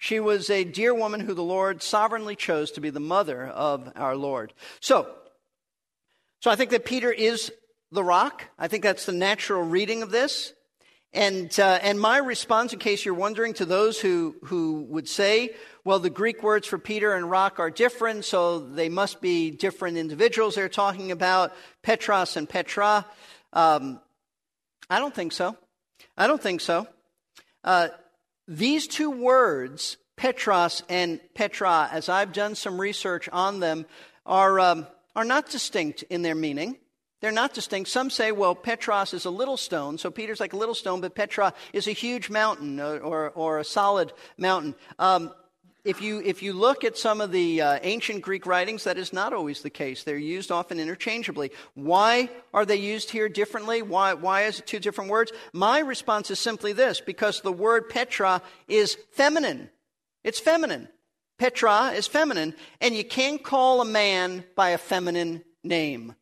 She 0.00 0.20
was 0.20 0.48
a 0.48 0.62
dear 0.62 0.94
woman 0.94 1.18
who 1.18 1.34
the 1.34 1.42
Lord 1.42 1.82
sovereignly 1.82 2.36
chose 2.36 2.70
to 2.72 2.80
be 2.80 2.90
the 2.90 3.00
mother 3.00 3.44
of 3.48 3.92
our 3.96 4.14
Lord. 4.14 4.52
So, 4.78 5.12
so 6.40 6.52
I 6.52 6.56
think 6.56 6.70
that 6.70 6.84
Peter 6.84 7.10
is 7.10 7.50
the 7.90 8.04
rock. 8.04 8.44
I 8.56 8.68
think 8.68 8.84
that's 8.84 9.06
the 9.06 9.12
natural 9.12 9.62
reading 9.62 10.04
of 10.04 10.10
this. 10.10 10.52
And, 11.14 11.58
uh, 11.58 11.78
and 11.82 11.98
my 11.98 12.18
response, 12.18 12.74
in 12.74 12.78
case 12.78 13.04
you're 13.04 13.14
wondering, 13.14 13.54
to 13.54 13.64
those 13.64 13.98
who, 13.98 14.36
who 14.44 14.86
would 14.90 15.08
say, 15.08 15.54
well, 15.82 15.98
the 15.98 16.10
Greek 16.10 16.42
words 16.42 16.66
for 16.66 16.78
Peter 16.78 17.14
and 17.14 17.30
rock 17.30 17.58
are 17.58 17.70
different, 17.70 18.26
so 18.26 18.58
they 18.58 18.90
must 18.90 19.22
be 19.22 19.50
different 19.50 19.96
individuals 19.96 20.54
they're 20.54 20.68
talking 20.68 21.10
about, 21.10 21.54
Petros 21.82 22.36
and 22.36 22.46
Petra. 22.46 23.06
Um, 23.54 24.00
I 24.90 24.98
don't 24.98 25.14
think 25.14 25.32
so. 25.32 25.56
I 26.16 26.26
don't 26.26 26.42
think 26.42 26.60
so. 26.60 26.86
Uh, 27.64 27.88
these 28.46 28.86
two 28.86 29.10
words, 29.10 29.96
Petros 30.16 30.82
and 30.90 31.20
Petra, 31.34 31.88
as 31.90 32.08
I've 32.08 32.34
done 32.34 32.54
some 32.54 32.78
research 32.78 33.28
on 33.32 33.60
them, 33.60 33.86
are, 34.26 34.60
um, 34.60 34.86
are 35.16 35.24
not 35.24 35.48
distinct 35.48 36.02
in 36.04 36.20
their 36.20 36.34
meaning. 36.34 36.76
They're 37.20 37.32
not 37.32 37.52
distinct. 37.52 37.90
Some 37.90 38.10
say, 38.10 38.30
well, 38.30 38.54
Petros 38.54 39.12
is 39.12 39.24
a 39.24 39.30
little 39.30 39.56
stone, 39.56 39.98
so 39.98 40.10
Peter's 40.10 40.40
like 40.40 40.52
a 40.52 40.56
little 40.56 40.74
stone, 40.74 41.00
but 41.00 41.16
Petra 41.16 41.52
is 41.72 41.88
a 41.88 41.92
huge 41.92 42.30
mountain 42.30 42.78
or, 42.78 42.98
or, 43.00 43.30
or 43.30 43.58
a 43.58 43.64
solid 43.64 44.12
mountain. 44.36 44.76
Um, 44.98 45.32
if 45.84 46.02
you, 46.02 46.20
if 46.20 46.42
you 46.42 46.52
look 46.52 46.84
at 46.84 46.98
some 46.98 47.20
of 47.20 47.32
the 47.32 47.62
uh, 47.62 47.78
ancient 47.82 48.22
Greek 48.22 48.46
writings, 48.46 48.84
that 48.84 48.98
is 48.98 49.12
not 49.12 49.32
always 49.32 49.62
the 49.62 49.70
case. 49.70 50.04
They're 50.04 50.18
used 50.18 50.52
often 50.52 50.78
interchangeably. 50.78 51.50
Why 51.74 52.28
are 52.52 52.66
they 52.66 52.76
used 52.76 53.10
here 53.10 53.28
differently? 53.28 53.82
Why, 53.82 54.14
why 54.14 54.42
is 54.42 54.58
it 54.58 54.66
two 54.66 54.80
different 54.80 55.10
words? 55.10 55.32
My 55.52 55.80
response 55.80 56.30
is 56.30 56.38
simply 56.38 56.72
this 56.72 57.00
because 57.00 57.40
the 57.40 57.52
word 57.52 57.88
Petra 57.88 58.42
is 58.68 58.96
feminine. 59.12 59.70
It's 60.24 60.40
feminine. 60.40 60.88
Petra 61.38 61.92
is 61.92 62.06
feminine, 62.06 62.54
and 62.80 62.94
you 62.94 63.04
can't 63.04 63.42
call 63.42 63.80
a 63.80 63.84
man 63.84 64.44
by 64.56 64.70
a 64.70 64.78
feminine 64.78 65.42
name. 65.64 66.14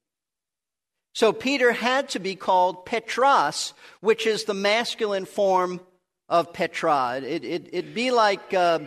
So 1.16 1.32
Peter 1.32 1.72
had 1.72 2.10
to 2.10 2.18
be 2.18 2.36
called 2.36 2.84
Petros, 2.84 3.72
which 4.00 4.26
is 4.26 4.44
the 4.44 4.52
masculine 4.52 5.24
form 5.24 5.80
of 6.28 6.52
Petra. 6.52 7.22
It, 7.24 7.42
it, 7.42 7.68
it'd 7.72 7.94
be 7.94 8.10
like 8.10 8.52
uh, 8.52 8.80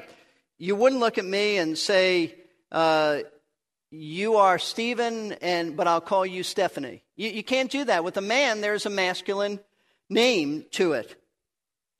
you 0.60 0.76
wouldn't 0.76 1.02
look 1.02 1.18
at 1.18 1.26
me 1.26 1.58
and 1.58 1.76
say, 1.76 2.36
uh, 2.72 3.22
You 3.90 4.36
are 4.36 4.60
Stephen, 4.60 5.32
and, 5.42 5.76
but 5.76 5.88
I'll 5.88 6.02
call 6.02 6.24
you 6.24 6.44
Stephanie. 6.44 7.02
You, 7.16 7.30
you 7.30 7.44
can't 7.44 7.72
do 7.72 7.86
that. 7.86 8.04
With 8.04 8.16
a 8.18 8.22
man, 8.22 8.62
there's 8.62 8.86
a 8.86 8.92
masculine 8.92 9.60
name 10.08 10.66
to 10.74 10.94
it. 10.94 11.20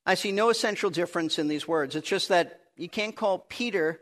I 0.06 0.14
see 0.14 0.30
no 0.30 0.48
essential 0.48 0.90
difference 0.90 1.40
in 1.40 1.48
these 1.48 1.66
words. 1.66 1.96
It's 1.96 2.08
just 2.08 2.28
that 2.28 2.60
you 2.76 2.88
can't 2.88 3.16
call 3.16 3.40
Peter 3.48 3.98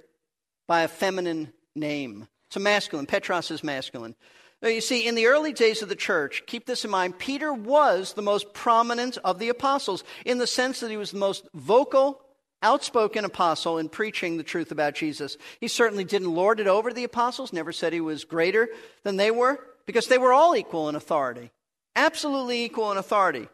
by 0.66 0.82
a 0.82 0.88
feminine 0.88 1.54
name. 1.74 2.28
It's 2.48 2.56
a 2.56 2.60
masculine. 2.60 3.06
Petros 3.06 3.50
is 3.50 3.64
masculine. 3.64 4.14
Now, 4.60 4.68
you 4.68 4.80
see, 4.80 5.06
in 5.06 5.14
the 5.14 5.26
early 5.26 5.52
days 5.52 5.82
of 5.82 5.88
the 5.88 5.94
church, 5.94 6.42
keep 6.46 6.66
this 6.66 6.84
in 6.84 6.90
mind, 6.90 7.18
Peter 7.18 7.52
was 7.52 8.14
the 8.14 8.22
most 8.22 8.52
prominent 8.52 9.16
of 9.18 9.38
the 9.38 9.50
apostles 9.50 10.02
in 10.24 10.38
the 10.38 10.48
sense 10.48 10.80
that 10.80 10.90
he 10.90 10.96
was 10.96 11.12
the 11.12 11.18
most 11.18 11.48
vocal, 11.54 12.20
outspoken 12.60 13.24
apostle 13.24 13.78
in 13.78 13.88
preaching 13.88 14.36
the 14.36 14.42
truth 14.42 14.72
about 14.72 14.96
Jesus. 14.96 15.36
He 15.60 15.68
certainly 15.68 16.02
didn't 16.02 16.34
lord 16.34 16.58
it 16.58 16.66
over 16.66 16.92
the 16.92 17.04
apostles, 17.04 17.52
never 17.52 17.70
said 17.70 17.92
he 17.92 18.00
was 18.00 18.24
greater 18.24 18.68
than 19.04 19.16
they 19.16 19.30
were, 19.30 19.60
because 19.86 20.08
they 20.08 20.18
were 20.18 20.32
all 20.32 20.56
equal 20.56 20.88
in 20.88 20.96
authority. 20.96 21.52
Absolutely 21.94 22.64
equal 22.64 22.90
in 22.90 22.98
authority. 22.98 23.48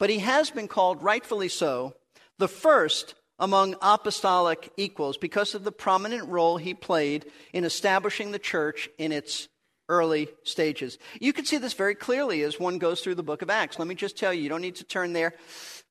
But 0.00 0.10
he 0.10 0.18
has 0.18 0.50
been 0.50 0.68
called, 0.68 1.04
rightfully 1.04 1.48
so, 1.48 1.94
the 2.38 2.48
first 2.48 3.14
among 3.38 3.76
apostolic 3.80 4.72
equals 4.76 5.16
because 5.16 5.54
of 5.54 5.62
the 5.62 5.70
prominent 5.70 6.28
role 6.28 6.56
he 6.56 6.74
played 6.74 7.26
in 7.52 7.62
establishing 7.62 8.32
the 8.32 8.38
church 8.40 8.88
in 8.98 9.12
its 9.12 9.48
early 9.88 10.28
stages. 10.44 10.98
You 11.20 11.32
can 11.32 11.44
see 11.44 11.56
this 11.56 11.74
very 11.74 11.94
clearly 11.94 12.42
as 12.42 12.60
one 12.60 12.78
goes 12.78 13.00
through 13.00 13.14
the 13.16 13.22
book 13.22 13.42
of 13.42 13.50
Acts. 13.50 13.78
Let 13.78 13.88
me 13.88 13.94
just 13.94 14.18
tell 14.18 14.32
you, 14.32 14.42
you 14.42 14.48
don't 14.48 14.60
need 14.60 14.76
to 14.76 14.84
turn 14.84 15.12
there, 15.12 15.34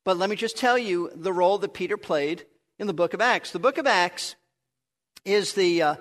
but 0.04 0.18
let 0.18 0.30
me 0.30 0.36
just 0.36 0.58
tell 0.58 0.78
you 0.78 1.12
the 1.16 1.34
role 1.34 1.58
that 1.58 1.74
Peter 1.74 1.98
played 1.98 2.46
in 2.80 2.88
the 2.88 2.94
book 2.94 3.14
of 3.14 3.22
Acts. 3.22 3.52
The 3.52 3.60
book 3.60 3.78
of 3.78 3.88
Acts 3.88 4.36
is 5.26 5.54
the, 5.54 5.82
uh, 5.82 5.96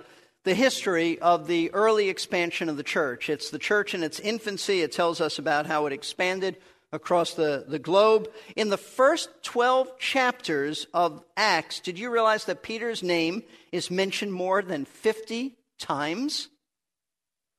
the 0.44 0.54
history 0.54 1.18
of 1.18 1.46
the 1.46 1.72
early 1.72 2.08
expansion 2.08 2.68
of 2.68 2.76
the 2.76 2.82
church. 2.82 3.30
It's 3.30 3.50
the 3.50 3.58
church 3.58 3.94
in 3.94 4.02
its 4.02 4.20
infancy. 4.20 4.82
It 4.82 4.92
tells 4.92 5.20
us 5.20 5.38
about 5.38 5.66
how 5.66 5.86
it 5.86 5.92
expanded 5.92 6.56
across 6.92 7.34
the, 7.34 7.64
the 7.66 7.78
globe. 7.78 8.28
In 8.54 8.68
the 8.68 8.76
first 8.76 9.28
12 9.42 9.98
chapters 9.98 10.86
of 10.94 11.22
Acts, 11.36 11.80
did 11.80 11.98
you 11.98 12.10
realize 12.10 12.44
that 12.44 12.62
Peter's 12.62 13.02
name 13.02 13.42
is 13.72 13.90
mentioned 13.90 14.32
more 14.32 14.62
than 14.62 14.84
50 14.84 15.56
times? 15.78 16.48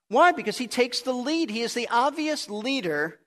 Why? 0.10 0.32
Because 0.32 0.58
he 0.58 0.68
takes 0.68 1.02
the 1.02 1.14
lead. 1.14 1.50
He 1.50 1.62
is 1.62 1.74
the 1.74 1.88
obvious 1.90 2.50
leader 2.50 3.20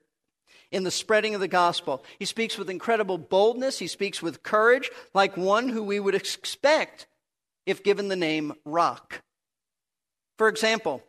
in 0.71 0.83
the 0.83 0.91
spreading 0.91 1.35
of 1.35 1.41
the 1.41 1.47
gospel. 1.47 2.03
He 2.17 2.25
speaks 2.25 2.57
with 2.57 2.69
incredible 2.69 3.17
boldness, 3.17 3.77
he 3.79 3.87
speaks 3.87 4.21
with 4.21 4.43
courage, 4.43 4.89
like 5.13 5.35
one 5.35 5.69
who 5.69 5.83
we 5.83 5.99
would 5.99 6.15
expect 6.15 7.07
if 7.65 7.83
given 7.83 8.07
the 8.07 8.15
name 8.15 8.53
Rock. 8.65 9.21
For 10.37 10.47
example, 10.47 11.03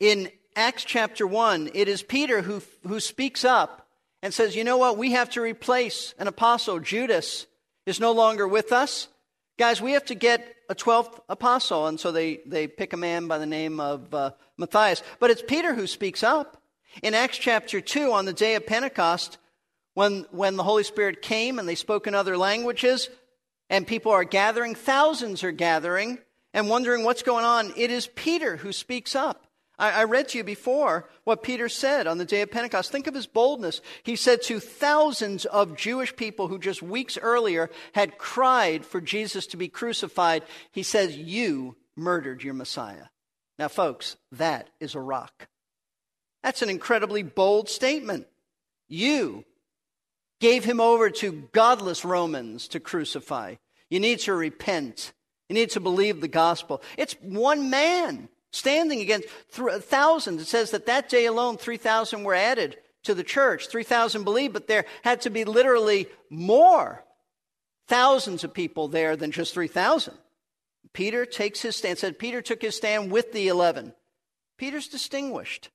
in 0.00 0.30
Acts 0.56 0.84
chapter 0.84 1.26
1, 1.26 1.70
it 1.74 1.88
is 1.88 2.02
Peter 2.02 2.42
who, 2.42 2.60
who 2.86 3.00
speaks 3.00 3.44
up 3.44 3.88
and 4.22 4.34
says, 4.34 4.56
You 4.56 4.64
know 4.64 4.76
what? 4.76 4.98
We 4.98 5.12
have 5.12 5.30
to 5.30 5.40
replace 5.40 6.14
an 6.18 6.26
apostle. 6.26 6.80
Judas 6.80 7.46
is 7.86 8.00
no 8.00 8.12
longer 8.12 8.46
with 8.46 8.72
us. 8.72 9.08
Guys, 9.58 9.80
we 9.80 9.92
have 9.92 10.04
to 10.06 10.14
get 10.14 10.53
a 10.68 10.74
12th 10.74 11.20
apostle. 11.28 11.86
And 11.86 11.98
so 11.98 12.12
they, 12.12 12.40
they 12.46 12.66
pick 12.66 12.92
a 12.92 12.96
man 12.96 13.26
by 13.26 13.38
the 13.38 13.46
name 13.46 13.80
of 13.80 14.12
uh, 14.14 14.30
Matthias. 14.56 15.02
But 15.18 15.30
it's 15.30 15.42
Peter 15.42 15.74
who 15.74 15.86
speaks 15.86 16.22
up. 16.22 16.62
In 17.02 17.14
Acts 17.14 17.38
chapter 17.38 17.80
2, 17.80 18.12
on 18.12 18.24
the 18.24 18.32
day 18.32 18.54
of 18.54 18.66
Pentecost, 18.66 19.38
when, 19.94 20.26
when 20.30 20.56
the 20.56 20.62
Holy 20.62 20.84
Spirit 20.84 21.22
came 21.22 21.58
and 21.58 21.68
they 21.68 21.74
spoke 21.74 22.06
in 22.06 22.14
other 22.14 22.36
languages, 22.36 23.08
and 23.70 23.86
people 23.86 24.12
are 24.12 24.24
gathering, 24.24 24.74
thousands 24.74 25.42
are 25.42 25.52
gathering, 25.52 26.18
and 26.52 26.68
wondering 26.68 27.04
what's 27.04 27.22
going 27.22 27.44
on, 27.44 27.72
it 27.76 27.90
is 27.90 28.06
Peter 28.06 28.56
who 28.56 28.72
speaks 28.72 29.16
up. 29.16 29.43
I, 29.78 29.90
I 29.90 30.04
read 30.04 30.28
to 30.28 30.38
you 30.38 30.44
before 30.44 31.08
what 31.24 31.42
Peter 31.42 31.68
said 31.68 32.06
on 32.06 32.18
the 32.18 32.24
day 32.24 32.42
of 32.42 32.50
Pentecost. 32.50 32.90
Think 32.90 33.06
of 33.06 33.14
his 33.14 33.26
boldness. 33.26 33.80
He 34.02 34.16
said 34.16 34.42
to 34.42 34.60
thousands 34.60 35.44
of 35.44 35.76
Jewish 35.76 36.14
people 36.16 36.48
who 36.48 36.58
just 36.58 36.82
weeks 36.82 37.18
earlier 37.20 37.70
had 37.92 38.18
cried 38.18 38.84
for 38.84 39.00
Jesus 39.00 39.46
to 39.48 39.56
be 39.56 39.68
crucified, 39.68 40.42
he 40.72 40.82
says, 40.82 41.16
You 41.16 41.76
murdered 41.96 42.42
your 42.42 42.54
Messiah. 42.54 43.06
Now, 43.58 43.68
folks, 43.68 44.16
that 44.32 44.68
is 44.80 44.94
a 44.94 45.00
rock. 45.00 45.48
That's 46.42 46.62
an 46.62 46.70
incredibly 46.70 47.22
bold 47.22 47.68
statement. 47.68 48.26
You 48.88 49.44
gave 50.40 50.64
him 50.64 50.80
over 50.80 51.08
to 51.08 51.48
godless 51.52 52.04
Romans 52.04 52.68
to 52.68 52.80
crucify. 52.80 53.54
You 53.88 54.00
need 54.00 54.18
to 54.20 54.34
repent. 54.34 55.12
You 55.48 55.54
need 55.54 55.70
to 55.70 55.80
believe 55.80 56.20
the 56.20 56.28
gospel. 56.28 56.82
It's 56.98 57.14
one 57.22 57.70
man 57.70 58.28
standing 58.54 59.00
against 59.00 59.28
th- 59.52 59.82
thousands. 59.82 60.42
It 60.42 60.46
says 60.46 60.70
that 60.70 60.86
that 60.86 61.08
day 61.08 61.26
alone, 61.26 61.56
3,000 61.56 62.24
were 62.24 62.34
added 62.34 62.78
to 63.02 63.14
the 63.14 63.24
church. 63.24 63.68
3,000 63.68 64.24
believed, 64.24 64.52
but 64.52 64.66
there 64.66 64.86
had 65.02 65.20
to 65.22 65.30
be 65.30 65.44
literally 65.44 66.06
more, 66.30 67.04
thousands 67.86 68.44
of 68.44 68.54
people 68.54 68.88
there 68.88 69.16
than 69.16 69.30
just 69.30 69.54
3,000. 69.54 70.14
Peter 70.92 71.26
takes 71.26 71.60
his 71.60 71.76
stand, 71.76 71.98
said 71.98 72.18
Peter 72.18 72.40
took 72.40 72.62
his 72.62 72.76
stand 72.76 73.10
with 73.10 73.32
the 73.32 73.48
11. 73.48 73.92
Peter's 74.56 74.88
distinguished. 74.88 75.70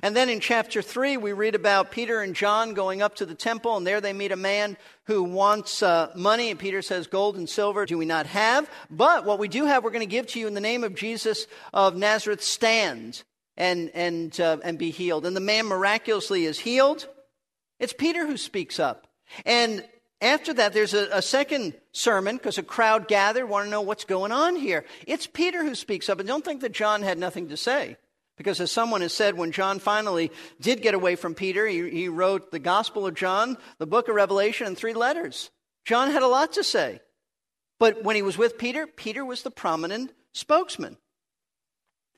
And 0.00 0.16
then 0.16 0.28
in 0.28 0.40
chapter 0.40 0.80
3, 0.80 1.16
we 1.16 1.32
read 1.32 1.54
about 1.54 1.90
Peter 1.90 2.22
and 2.22 2.34
John 2.34 2.72
going 2.72 3.02
up 3.02 3.16
to 3.16 3.26
the 3.26 3.34
temple, 3.34 3.76
and 3.76 3.86
there 3.86 4.00
they 4.00 4.12
meet 4.12 4.32
a 4.32 4.36
man 4.36 4.76
who 5.04 5.22
wants 5.24 5.82
uh, 5.82 6.10
money. 6.14 6.50
And 6.50 6.58
Peter 6.58 6.80
says, 6.80 7.06
Gold 7.06 7.36
and 7.36 7.48
silver 7.48 7.84
do 7.84 7.98
we 7.98 8.06
not 8.06 8.26
have, 8.26 8.70
but 8.90 9.24
what 9.24 9.38
we 9.38 9.48
do 9.48 9.66
have, 9.66 9.84
we're 9.84 9.90
going 9.90 10.00
to 10.00 10.06
give 10.06 10.28
to 10.28 10.40
you 10.40 10.46
in 10.46 10.54
the 10.54 10.60
name 10.60 10.84
of 10.84 10.94
Jesus 10.94 11.46
of 11.74 11.96
Nazareth. 11.96 12.42
Stand 12.42 13.22
and, 13.56 13.90
and, 13.94 14.40
uh, 14.40 14.58
and 14.64 14.78
be 14.78 14.90
healed. 14.90 15.26
And 15.26 15.36
the 15.36 15.40
man 15.40 15.66
miraculously 15.66 16.44
is 16.44 16.58
healed. 16.58 17.06
It's 17.78 17.92
Peter 17.92 18.26
who 18.26 18.36
speaks 18.36 18.78
up. 18.80 19.06
And 19.44 19.84
after 20.20 20.54
that, 20.54 20.72
there's 20.72 20.94
a, 20.94 21.08
a 21.12 21.22
second 21.22 21.74
sermon 21.92 22.36
because 22.36 22.58
a 22.58 22.62
crowd 22.62 23.08
gathered, 23.08 23.46
want 23.46 23.66
to 23.66 23.70
know 23.70 23.82
what's 23.82 24.04
going 24.04 24.32
on 24.32 24.56
here. 24.56 24.84
It's 25.06 25.26
Peter 25.26 25.64
who 25.64 25.74
speaks 25.74 26.08
up. 26.08 26.20
And 26.20 26.28
don't 26.28 26.44
think 26.44 26.60
that 26.60 26.72
John 26.72 27.02
had 27.02 27.18
nothing 27.18 27.48
to 27.48 27.56
say. 27.56 27.96
Because 28.36 28.60
as 28.60 28.72
someone 28.72 29.02
has 29.02 29.12
said, 29.12 29.36
when 29.36 29.52
John 29.52 29.78
finally 29.78 30.30
did 30.60 30.82
get 30.82 30.94
away 30.94 31.16
from 31.16 31.34
Peter, 31.34 31.66
he, 31.66 31.88
he 31.90 32.08
wrote 32.08 32.50
the 32.50 32.58
Gospel 32.58 33.06
of 33.06 33.14
John, 33.14 33.58
the 33.78 33.86
book 33.86 34.08
of 34.08 34.14
Revelation, 34.14 34.66
and 34.66 34.76
three 34.76 34.94
letters. 34.94 35.50
John 35.84 36.10
had 36.10 36.22
a 36.22 36.28
lot 36.28 36.54
to 36.54 36.64
say. 36.64 37.00
But 37.78 38.04
when 38.04 38.16
he 38.16 38.22
was 38.22 38.38
with 38.38 38.58
Peter, 38.58 38.86
Peter 38.86 39.24
was 39.24 39.42
the 39.42 39.50
prominent 39.50 40.12
spokesman. 40.32 40.96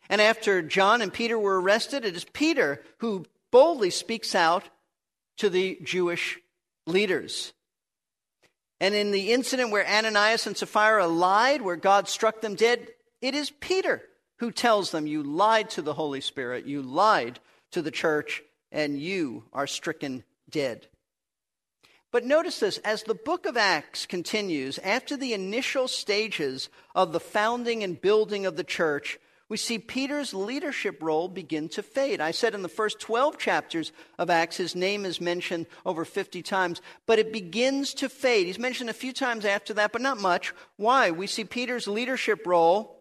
And 0.09 0.21
after 0.21 0.63
John 0.63 1.01
and 1.01 1.13
Peter 1.13 1.39
were 1.39 1.61
arrested, 1.61 2.05
it 2.05 2.15
is 2.15 2.25
Peter 2.25 2.83
who 2.99 3.25
boldly 3.51 3.91
speaks 3.91 4.35
out 4.35 4.65
to 5.39 5.49
the 5.49 5.79
Jewish 5.83 6.39
leaders. 6.87 7.53
And 8.81 8.95
in 8.95 9.11
the 9.11 9.33
incident 9.33 9.71
where 9.71 9.87
Ananias 9.87 10.47
and 10.47 10.57
Sapphira 10.57 11.07
lied, 11.07 11.63
where 11.63 11.77
God 11.77 12.09
struck 12.09 12.41
them 12.41 12.55
dead, 12.55 12.87
it 13.23 13.35
is 13.35 13.51
Peter 13.51 14.03
who 14.39 14.51
tells 14.51 14.91
them, 14.91 15.07
You 15.07 15.23
lied 15.23 15.71
to 15.71 15.83
the 15.83 15.95
Holy 15.95 16.21
Spirit, 16.21 16.67
you 16.67 16.83
lied 16.83 17.41
to 17.73 17.83
the 17.83 17.91
church, 17.91 18.43
and 18.73 18.99
you 18.99 19.45
are 19.53 19.67
stricken 19.67 20.25
dead. 20.51 20.87
But 22.11 22.25
notice 22.25 22.61
this 22.61 22.79
as 22.79 23.03
the 23.03 23.15
book 23.15 23.45
of 23.45 23.57
Acts 23.57 24.07
continues, 24.07 24.79
after 24.79 25.17
the 25.17 25.33
initial 25.33 25.89
stages 25.89 26.69
of 26.95 27.13
the 27.13 27.19
founding 27.19 27.83
and 27.83 28.01
building 28.01 28.47
of 28.47 28.57
the 28.57 28.63
church, 28.63 29.19
we 29.49 29.57
see 29.57 29.79
Peter's 29.79 30.33
leadership 30.33 31.03
role 31.03 31.29
begin 31.29 31.69
to 31.71 31.83
fade. 31.83 32.21
I 32.21 32.31
said 32.31 32.55
in 32.55 32.63
the 32.63 32.69
first 32.69 33.01
12 33.01 33.37
chapters 33.37 33.93
of 34.19 34.31
Acts, 34.31 34.57
his 34.57 34.75
name 34.75 35.05
is 35.05 35.21
mentioned 35.21 35.67
over 35.85 36.05
50 36.05 36.41
times, 36.43 36.81
but 37.07 37.19
it 37.19 37.33
begins 37.33 37.95
to 37.95 38.09
fade. 38.09 38.47
He's 38.47 38.59
mentioned 38.59 38.91
a 38.91 38.95
few 38.95 39.13
times 39.13 39.45
after 39.45 39.75
that, 39.75 39.93
but 39.93 40.01
not 40.01 40.21
much. 40.21 40.55
Why? 40.77 41.11
We 41.11 41.27
see 41.27 41.45
Peter's 41.45 41.89
leadership 41.89 42.47
role 42.47 42.94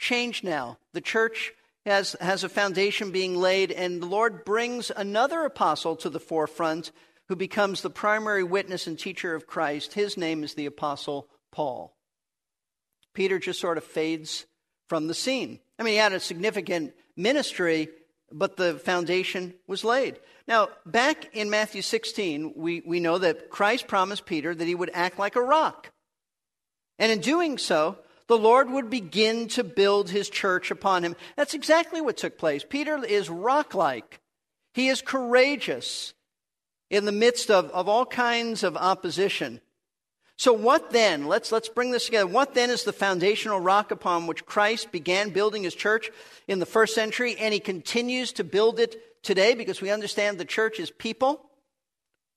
change 0.00 0.42
now. 0.42 0.78
The 0.94 1.00
church 1.00 1.52
has, 1.86 2.16
has 2.20 2.42
a 2.42 2.48
foundation 2.48 3.12
being 3.12 3.36
laid, 3.36 3.70
and 3.70 4.02
the 4.02 4.06
Lord 4.06 4.44
brings 4.44 4.90
another 4.90 5.44
apostle 5.44 5.94
to 5.96 6.10
the 6.10 6.18
forefront 6.18 6.90
who 7.28 7.36
becomes 7.36 7.82
the 7.82 7.90
primary 7.90 8.42
witness 8.42 8.88
and 8.88 8.98
teacher 8.98 9.34
of 9.34 9.46
Christ. 9.46 9.92
His 9.92 10.16
name 10.16 10.42
is 10.42 10.54
the 10.54 10.66
Apostle 10.66 11.28
Paul. 11.52 11.94
Peter 13.14 13.38
just 13.38 13.60
sort 13.60 13.78
of 13.78 13.84
fades 13.84 14.46
from 14.88 15.06
the 15.06 15.14
scene. 15.14 15.60
I 15.78 15.84
mean, 15.84 15.92
he 15.92 15.98
had 15.98 16.12
a 16.12 16.18
significant 16.18 16.92
ministry, 17.16 17.88
but 18.32 18.56
the 18.56 18.74
foundation 18.74 19.54
was 19.68 19.84
laid. 19.84 20.18
Now, 20.48 20.68
back 20.84 21.34
in 21.34 21.50
Matthew 21.50 21.82
16, 21.82 22.54
we, 22.56 22.82
we 22.84 22.98
know 22.98 23.18
that 23.18 23.50
Christ 23.50 23.86
promised 23.86 24.26
Peter 24.26 24.54
that 24.54 24.66
he 24.66 24.74
would 24.74 24.90
act 24.92 25.18
like 25.18 25.36
a 25.36 25.42
rock. 25.42 25.92
And 26.98 27.12
in 27.12 27.20
doing 27.20 27.58
so, 27.58 27.98
the 28.30 28.38
Lord 28.38 28.70
would 28.70 28.88
begin 28.88 29.48
to 29.48 29.64
build 29.64 30.08
his 30.08 30.30
church 30.30 30.70
upon 30.70 31.02
him. 31.02 31.16
That's 31.34 31.52
exactly 31.52 32.00
what 32.00 32.16
took 32.16 32.38
place. 32.38 32.64
Peter 32.66 33.04
is 33.04 33.28
rock 33.28 33.74
like, 33.74 34.20
he 34.72 34.86
is 34.86 35.02
courageous 35.02 36.14
in 36.90 37.06
the 37.06 37.12
midst 37.12 37.50
of, 37.50 37.68
of 37.70 37.88
all 37.88 38.06
kinds 38.06 38.62
of 38.62 38.76
opposition. 38.76 39.60
So, 40.36 40.52
what 40.52 40.92
then? 40.92 41.26
Let's, 41.26 41.50
let's 41.50 41.68
bring 41.68 41.90
this 41.90 42.04
together. 42.04 42.28
What 42.28 42.54
then 42.54 42.70
is 42.70 42.84
the 42.84 42.92
foundational 42.92 43.58
rock 43.58 43.90
upon 43.90 44.28
which 44.28 44.46
Christ 44.46 44.92
began 44.92 45.30
building 45.30 45.64
his 45.64 45.74
church 45.74 46.08
in 46.46 46.60
the 46.60 46.66
first 46.66 46.94
century, 46.94 47.34
and 47.36 47.52
he 47.52 47.58
continues 47.58 48.32
to 48.34 48.44
build 48.44 48.78
it 48.78 49.24
today 49.24 49.56
because 49.56 49.80
we 49.80 49.90
understand 49.90 50.38
the 50.38 50.44
church 50.44 50.78
is 50.78 50.92
people? 50.92 51.50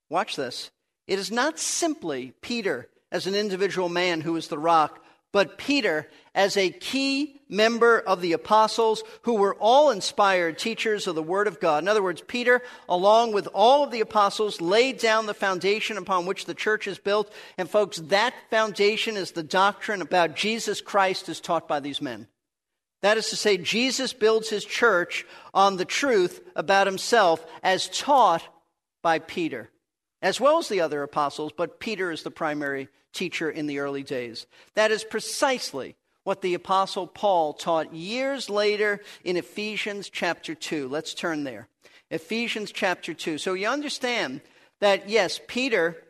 Watch 0.10 0.38
this. 0.38 0.72
It 1.06 1.20
is 1.20 1.32
not 1.32 1.60
simply 1.60 2.34
Peter 2.42 2.90
as 3.12 3.28
an 3.28 3.36
individual 3.36 3.90
man 3.90 4.22
who 4.22 4.36
is 4.38 4.48
the 4.48 4.58
rock, 4.58 5.03
but 5.34 5.58
Peter 5.58 6.08
as 6.34 6.56
a 6.56 6.70
key 6.70 7.42
member 7.50 8.00
of 8.00 8.22
the 8.22 8.32
apostles 8.34 9.04
who 9.24 9.34
were 9.34 9.56
all 9.56 9.90
inspired 9.90 10.58
teachers 10.58 11.06
of 11.08 11.16
the 11.16 11.22
Word 11.22 11.48
of 11.48 11.60
God. 11.60 11.84
In 11.84 11.90
other 11.90 12.02
words, 12.02 12.22
Peter, 12.26 12.62
along 12.88 13.34
with 13.34 13.48
all 13.54 13.84
of 13.84 13.92
the 13.92 14.00
apostles, 14.00 14.62
laid 14.62 15.00
down 15.00 15.26
the 15.26 15.34
foundation 15.34 15.98
upon 15.98 16.26
which 16.26 16.46
the 16.46 16.54
church 16.54 16.88
is 16.88 16.98
built. 16.98 17.32
And 17.58 17.70
folks, 17.70 17.98
that 17.98 18.34
foundation 18.50 19.18
is 19.18 19.32
the 19.32 19.44
doctrine 19.44 20.02
about 20.02 20.36
Jesus 20.36 20.80
Christ 20.80 21.28
as 21.28 21.42
taught 21.42 21.68
by 21.68 21.80
these 21.80 22.02
men. 22.02 22.28
That 23.02 23.18
is 23.18 23.30
to 23.30 23.36
say, 23.36 23.58
Jesus 23.58 24.14
builds 24.14 24.50
his 24.50 24.64
church 24.64 25.26
on 25.54 25.76
the 25.76 25.86
truth 25.86 26.42
about 26.56 26.88
himself 26.88 27.46
as 27.62 27.90
taught 27.90 28.44
by 29.02 29.20
Peter, 29.20 29.70
as 30.24 30.40
well 30.40 30.58
as 30.58 30.70
the 30.70 30.82
other 30.82 31.04
apostles, 31.04 31.52
but 31.56 31.80
Peter 31.80 32.10
is 32.10 32.24
the 32.24 32.32
primary 32.32 32.88
teacher 33.12 33.52
in 33.52 33.68
the 33.68 33.80
early 33.80 34.02
days. 34.02 34.48
That 34.74 34.90
is 34.90 35.04
precisely 35.04 35.96
what 36.24 36.42
the 36.42 36.54
Apostle 36.54 37.06
Paul 37.06 37.54
taught 37.54 37.94
years 37.94 38.50
later 38.50 39.02
in 39.26 39.36
Ephesians 39.36 40.10
chapter 40.10 40.56
2. 40.56 40.88
Let's 40.88 41.14
turn 41.14 41.44
there. 41.44 41.68
Ephesians 42.10 42.72
chapter 42.72 43.14
2. 43.14 43.38
So 43.38 43.54
you 43.54 43.68
understand 43.68 44.40
that, 44.80 45.10
yes, 45.10 45.42
Peter 45.48 46.02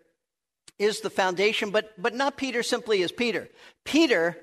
is 0.77 1.01
the 1.01 1.10
foundation, 1.10 1.72
but, 1.72 2.00
but 2.00 2.13
not 2.13 2.38
Peter 2.38 2.62
simply 2.62 3.01
as 3.01 3.12
Peter. 3.12 3.50
Peter 3.84 4.38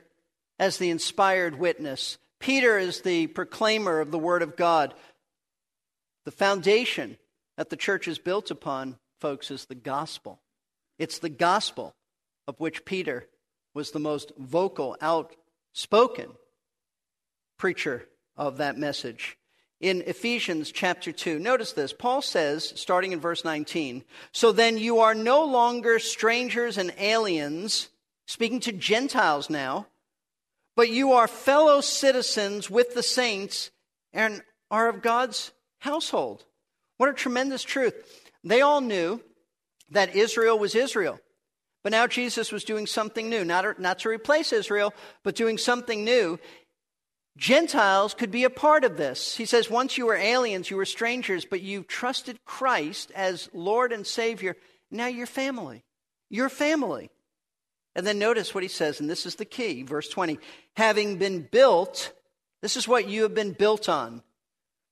as 0.58 0.78
the 0.78 0.90
inspired 0.90 1.58
witness, 1.58 2.18
Peter 2.40 2.76
is 2.76 3.02
the 3.02 3.28
proclaimer 3.28 4.00
of 4.00 4.10
the 4.10 4.18
Word 4.18 4.42
of 4.42 4.56
God. 4.56 4.94
The 6.24 6.32
foundation 6.32 7.18
that 7.56 7.70
the 7.70 7.76
church 7.76 8.08
is 8.08 8.18
built 8.18 8.50
upon, 8.50 8.96
folks, 9.20 9.50
is 9.50 9.66
the 9.66 9.74
gospel. 9.74 10.40
It's 10.98 11.18
the 11.18 11.28
gospel 11.28 11.94
of 12.48 12.58
which 12.58 12.84
Peter 12.84 13.26
was 13.74 13.90
the 13.90 14.00
most 14.00 14.32
vocal, 14.38 14.96
outspoken 15.00 16.30
preacher 17.58 18.08
of 18.36 18.56
that 18.56 18.78
message. 18.78 19.36
In 19.80 20.02
Ephesians 20.06 20.72
chapter 20.72 21.12
2, 21.12 21.38
notice 21.38 21.72
this. 21.72 21.92
Paul 21.92 22.20
says, 22.20 22.72
starting 22.76 23.12
in 23.12 23.20
verse 23.20 23.44
19, 23.44 24.04
So 24.32 24.52
then 24.52 24.76
you 24.76 24.98
are 24.98 25.14
no 25.14 25.44
longer 25.44 25.98
strangers 25.98 26.76
and 26.76 26.92
aliens, 26.98 27.88
speaking 28.26 28.60
to 28.60 28.72
Gentiles 28.72 29.48
now, 29.48 29.86
but 30.76 30.90
you 30.90 31.12
are 31.12 31.28
fellow 31.28 31.80
citizens 31.80 32.68
with 32.70 32.94
the 32.94 33.02
saints 33.02 33.70
and 34.12 34.42
are 34.70 34.88
of 34.88 35.02
God's 35.02 35.52
household. 35.78 36.44
What 36.98 37.08
a 37.08 37.14
tremendous 37.14 37.62
truth. 37.62 38.29
They 38.44 38.60
all 38.60 38.80
knew 38.80 39.20
that 39.90 40.14
Israel 40.14 40.58
was 40.58 40.74
Israel. 40.74 41.18
But 41.82 41.92
now 41.92 42.06
Jesus 42.06 42.52
was 42.52 42.64
doing 42.64 42.86
something 42.86 43.30
new, 43.30 43.44
not, 43.44 43.80
not 43.80 44.00
to 44.00 44.08
replace 44.08 44.52
Israel, 44.52 44.92
but 45.24 45.34
doing 45.34 45.58
something 45.58 46.04
new. 46.04 46.38
Gentiles 47.36 48.12
could 48.12 48.30
be 48.30 48.44
a 48.44 48.50
part 48.50 48.84
of 48.84 48.96
this. 48.96 49.36
He 49.36 49.46
says, 49.46 49.70
once 49.70 49.96
you 49.96 50.06
were 50.06 50.16
aliens, 50.16 50.70
you 50.70 50.76
were 50.76 50.84
strangers, 50.84 51.46
but 51.46 51.62
you 51.62 51.82
trusted 51.82 52.44
Christ 52.44 53.10
as 53.14 53.48
Lord 53.54 53.92
and 53.92 54.06
Savior. 54.06 54.56
Now 54.90 55.06
you're 55.06 55.26
family. 55.26 55.82
You're 56.28 56.50
family. 56.50 57.10
And 57.94 58.06
then 58.06 58.18
notice 58.18 58.54
what 58.54 58.62
he 58.62 58.68
says, 58.68 59.00
and 59.00 59.08
this 59.08 59.26
is 59.26 59.36
the 59.36 59.44
key, 59.44 59.82
verse 59.82 60.08
20. 60.08 60.38
Having 60.76 61.16
been 61.16 61.48
built, 61.50 62.12
this 62.62 62.76
is 62.76 62.86
what 62.86 63.08
you 63.08 63.22
have 63.22 63.34
been 63.34 63.52
built 63.52 63.88
on. 63.88 64.22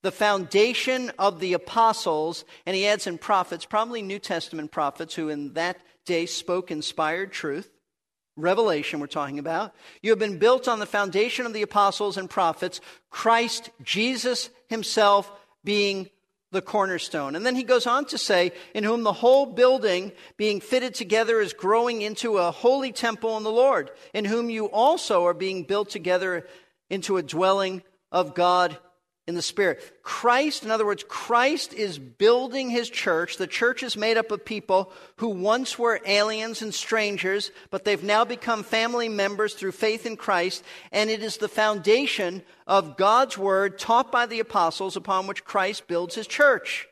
The 0.09 0.12
foundation 0.12 1.12
of 1.18 1.38
the 1.38 1.53
apostles, 1.53 2.47
and 2.64 2.75
he 2.75 2.87
adds 2.87 3.07
in 3.07 3.18
prophets, 3.18 3.66
probably 3.66 4.01
New 4.01 4.18
Testament 4.18 4.71
prophets, 4.71 5.14
who 5.14 5.29
in 5.29 5.53
that 5.53 5.77
day 6.07 6.25
spoke 6.25 6.71
inspired 6.71 7.31
truth. 7.31 7.71
Revelation, 8.35 9.01
we're 9.01 9.07
talking 9.07 9.38
about. 9.38 9.75
You 10.01 10.09
have 10.09 10.18
been 10.18 10.38
built 10.38 10.66
on 10.66 10.79
the 10.79 10.87
foundation 10.87 11.44
of 11.44 11.53
the 11.53 11.61
apostles 11.61 12.16
and 12.16 12.31
prophets, 12.31 12.81
Christ 13.11 13.68
Jesus 13.83 14.49
himself 14.71 15.31
being 15.62 16.09
the 16.53 16.62
cornerstone. 16.62 17.37
And 17.37 17.44
then 17.44 17.55
he 17.55 17.62
goes 17.62 17.87
on 17.87 18.07
to 18.07 18.16
say, 18.16 18.53
in 18.73 18.85
whom 18.85 19.03
the 19.03 19.12
whole 19.12 19.44
building 19.44 20.12
being 20.38 20.62
fitted 20.62 20.94
together 20.94 21.38
is 21.38 21.53
growing 21.53 22.01
into 22.01 22.38
a 22.38 22.51
holy 22.51 22.92
temple 22.92 23.37
in 23.37 23.42
the 23.42 23.51
Lord, 23.51 23.90
in 24.14 24.25
whom 24.25 24.49
you 24.49 24.71
also 24.71 25.27
are 25.27 25.35
being 25.35 25.64
built 25.64 25.90
together 25.90 26.47
into 26.88 27.18
a 27.18 27.23
dwelling 27.23 27.83
of 28.11 28.35
God 28.35 28.79
in 29.29 29.35
the 29.35 29.43
Spirit. 29.43 30.03
Christ, 30.03 30.64
in 30.64 30.71
other 30.71 30.87
words, 30.87 31.05
Christ 31.07 31.75
is 31.75 31.99
building 31.99 32.71
his 32.71 32.88
church. 32.88 33.37
The 33.37 33.47
church 33.47 33.83
is 33.83 33.95
made 33.95 34.17
up 34.17 34.31
of 34.31 34.43
people 34.43 34.91
who 35.17 35.29
once 35.29 35.79
were 35.79 36.01
aliens 36.07 36.62
and 36.62 36.73
strangers, 36.73 37.51
but 37.71 37.85
they've 37.85 38.03
now 38.03 38.25
become 38.25 38.62
family 38.62 39.11
members 39.11 39.53
through 39.53 39.73
faith 39.73 40.07
in 40.07 40.17
Christ. 40.17 40.64
And 40.93 41.11
it 41.11 41.23
is 41.23 41.37
the 41.37 41.47
foundation 41.47 42.43
of 42.67 42.97
God's 42.97 43.37
word 43.37 43.79
taught 43.79 44.11
by 44.11 44.25
the 44.25 44.41
apostles 44.41 44.97
upon 44.97 45.27
which 45.27 45.45
Christ 45.45 45.87
builds 45.88 46.14
his 46.14 46.27
church. 46.27 46.88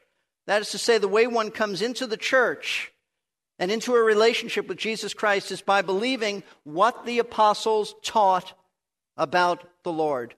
That 0.47 0.61
is 0.61 0.71
to 0.73 0.79
say, 0.79 0.99
the 0.99 1.09
way 1.09 1.27
one 1.27 1.51
comes 1.51 1.81
into 1.81 2.07
the 2.07 2.19
church 2.19 2.93
and 3.59 3.73
into 3.73 3.95
a 3.95 4.03
relationship 4.03 4.69
with 4.69 4.77
Jesus 4.77 5.15
Christ 5.15 5.51
is 5.51 5.63
by 5.63 5.81
believing 5.81 6.43
what 6.65 7.07
the 7.07 7.19
apostles 7.19 7.95
taught 8.05 8.53
about 9.17 9.65
the 9.85 9.93
Lord. 9.93 10.35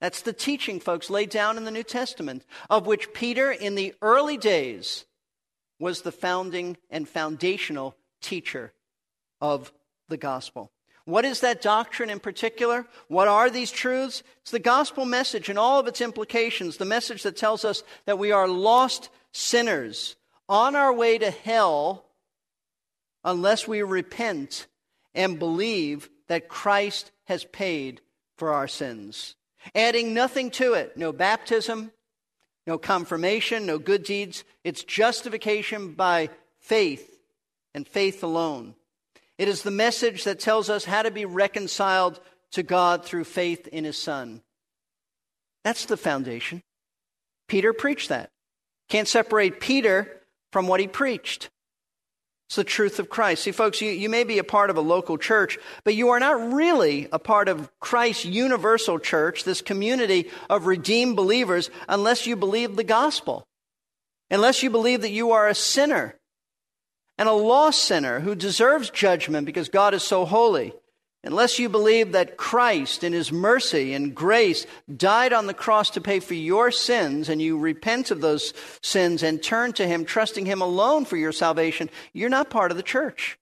That's 0.00 0.22
the 0.22 0.32
teaching, 0.32 0.78
folks, 0.80 1.10
laid 1.10 1.30
down 1.30 1.56
in 1.56 1.64
the 1.64 1.70
New 1.70 1.82
Testament, 1.82 2.44
of 2.70 2.86
which 2.86 3.12
Peter, 3.12 3.50
in 3.50 3.74
the 3.74 3.94
early 4.00 4.36
days, 4.36 5.04
was 5.80 6.02
the 6.02 6.12
founding 6.12 6.76
and 6.90 7.08
foundational 7.08 7.96
teacher 8.20 8.72
of 9.40 9.72
the 10.08 10.16
gospel. 10.16 10.70
What 11.04 11.24
is 11.24 11.40
that 11.40 11.62
doctrine 11.62 12.10
in 12.10 12.20
particular? 12.20 12.86
What 13.08 13.28
are 13.28 13.48
these 13.48 13.70
truths? 13.70 14.22
It's 14.42 14.50
the 14.50 14.58
gospel 14.58 15.04
message 15.04 15.48
and 15.48 15.58
all 15.58 15.80
of 15.80 15.86
its 15.86 16.00
implications, 16.00 16.76
the 16.76 16.84
message 16.84 17.22
that 17.22 17.36
tells 17.36 17.64
us 17.64 17.82
that 18.04 18.18
we 18.18 18.30
are 18.30 18.46
lost 18.46 19.08
sinners 19.32 20.16
on 20.48 20.76
our 20.76 20.92
way 20.92 21.18
to 21.18 21.30
hell 21.30 22.04
unless 23.24 23.66
we 23.66 23.82
repent 23.82 24.66
and 25.14 25.38
believe 25.38 26.10
that 26.28 26.48
Christ 26.48 27.10
has 27.24 27.44
paid 27.44 28.00
for 28.36 28.52
our 28.52 28.68
sins 28.68 29.34
adding 29.74 30.14
nothing 30.14 30.50
to 30.52 30.74
it 30.74 30.96
no 30.96 31.12
baptism, 31.12 31.92
no 32.66 32.78
confirmation, 32.78 33.66
no 33.66 33.78
good 33.78 34.04
deeds. 34.04 34.44
It's 34.64 34.84
justification 34.84 35.92
by 35.92 36.30
faith 36.60 37.18
and 37.74 37.86
faith 37.86 38.22
alone. 38.22 38.74
It 39.38 39.48
is 39.48 39.62
the 39.62 39.70
message 39.70 40.24
that 40.24 40.40
tells 40.40 40.68
us 40.68 40.84
how 40.84 41.02
to 41.02 41.10
be 41.10 41.24
reconciled 41.24 42.20
to 42.52 42.62
God 42.62 43.04
through 43.04 43.24
faith 43.24 43.66
in 43.68 43.84
His 43.84 43.96
Son. 43.96 44.42
That's 45.64 45.84
the 45.84 45.96
foundation. 45.96 46.62
Peter 47.46 47.72
preached 47.72 48.08
that. 48.08 48.30
Can't 48.88 49.08
separate 49.08 49.60
Peter 49.60 50.22
from 50.52 50.66
what 50.66 50.80
he 50.80 50.86
preached. 50.86 51.50
It's 52.48 52.56
the 52.56 52.64
truth 52.64 52.98
of 52.98 53.10
Christ. 53.10 53.42
See, 53.42 53.52
folks, 53.52 53.82
you, 53.82 53.90
you 53.90 54.08
may 54.08 54.24
be 54.24 54.38
a 54.38 54.44
part 54.44 54.70
of 54.70 54.78
a 54.78 54.80
local 54.80 55.18
church, 55.18 55.58
but 55.84 55.94
you 55.94 56.08
are 56.08 56.18
not 56.18 56.54
really 56.54 57.06
a 57.12 57.18
part 57.18 57.46
of 57.46 57.70
Christ's 57.78 58.24
universal 58.24 58.98
church, 58.98 59.44
this 59.44 59.60
community 59.60 60.30
of 60.48 60.64
redeemed 60.64 61.14
believers, 61.14 61.68
unless 61.90 62.26
you 62.26 62.36
believe 62.36 62.74
the 62.74 62.84
gospel. 62.84 63.44
Unless 64.30 64.62
you 64.62 64.70
believe 64.70 65.02
that 65.02 65.10
you 65.10 65.32
are 65.32 65.46
a 65.46 65.54
sinner 65.54 66.18
and 67.18 67.28
a 67.28 67.32
lost 67.32 67.84
sinner 67.84 68.20
who 68.20 68.34
deserves 68.34 68.88
judgment 68.88 69.44
because 69.44 69.68
God 69.68 69.92
is 69.92 70.02
so 70.02 70.24
holy. 70.24 70.72
Unless 71.24 71.58
you 71.58 71.68
believe 71.68 72.12
that 72.12 72.36
Christ, 72.36 73.02
in 73.02 73.12
His 73.12 73.32
mercy 73.32 73.92
and 73.92 74.14
grace, 74.14 74.66
died 74.94 75.32
on 75.32 75.46
the 75.46 75.54
cross 75.54 75.90
to 75.90 76.00
pay 76.00 76.20
for 76.20 76.34
your 76.34 76.70
sins, 76.70 77.28
and 77.28 77.42
you 77.42 77.58
repent 77.58 78.10
of 78.10 78.20
those 78.20 78.54
sins 78.82 79.22
and 79.24 79.42
turn 79.42 79.72
to 79.74 79.86
Him, 79.86 80.04
trusting 80.04 80.46
Him 80.46 80.62
alone 80.62 81.04
for 81.04 81.16
your 81.16 81.32
salvation, 81.32 81.90
you're 82.12 82.28
not 82.28 82.50
part 82.50 82.70
of 82.70 82.76
the 82.76 82.84
church. 82.84 83.38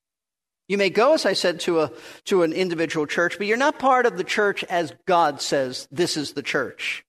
You 0.68 0.78
may 0.78 0.90
go, 0.90 1.14
as 1.14 1.26
I 1.26 1.34
said, 1.34 1.60
to, 1.60 1.80
a, 1.80 1.92
to 2.24 2.42
an 2.42 2.52
individual 2.52 3.06
church, 3.06 3.36
but 3.38 3.46
you're 3.46 3.56
not 3.56 3.78
part 3.78 4.06
of 4.06 4.16
the 4.16 4.24
church 4.24 4.64
as 4.64 4.94
God 5.06 5.40
says 5.40 5.86
this 5.92 6.16
is 6.16 6.32
the 6.32 6.42
church. 6.42 7.04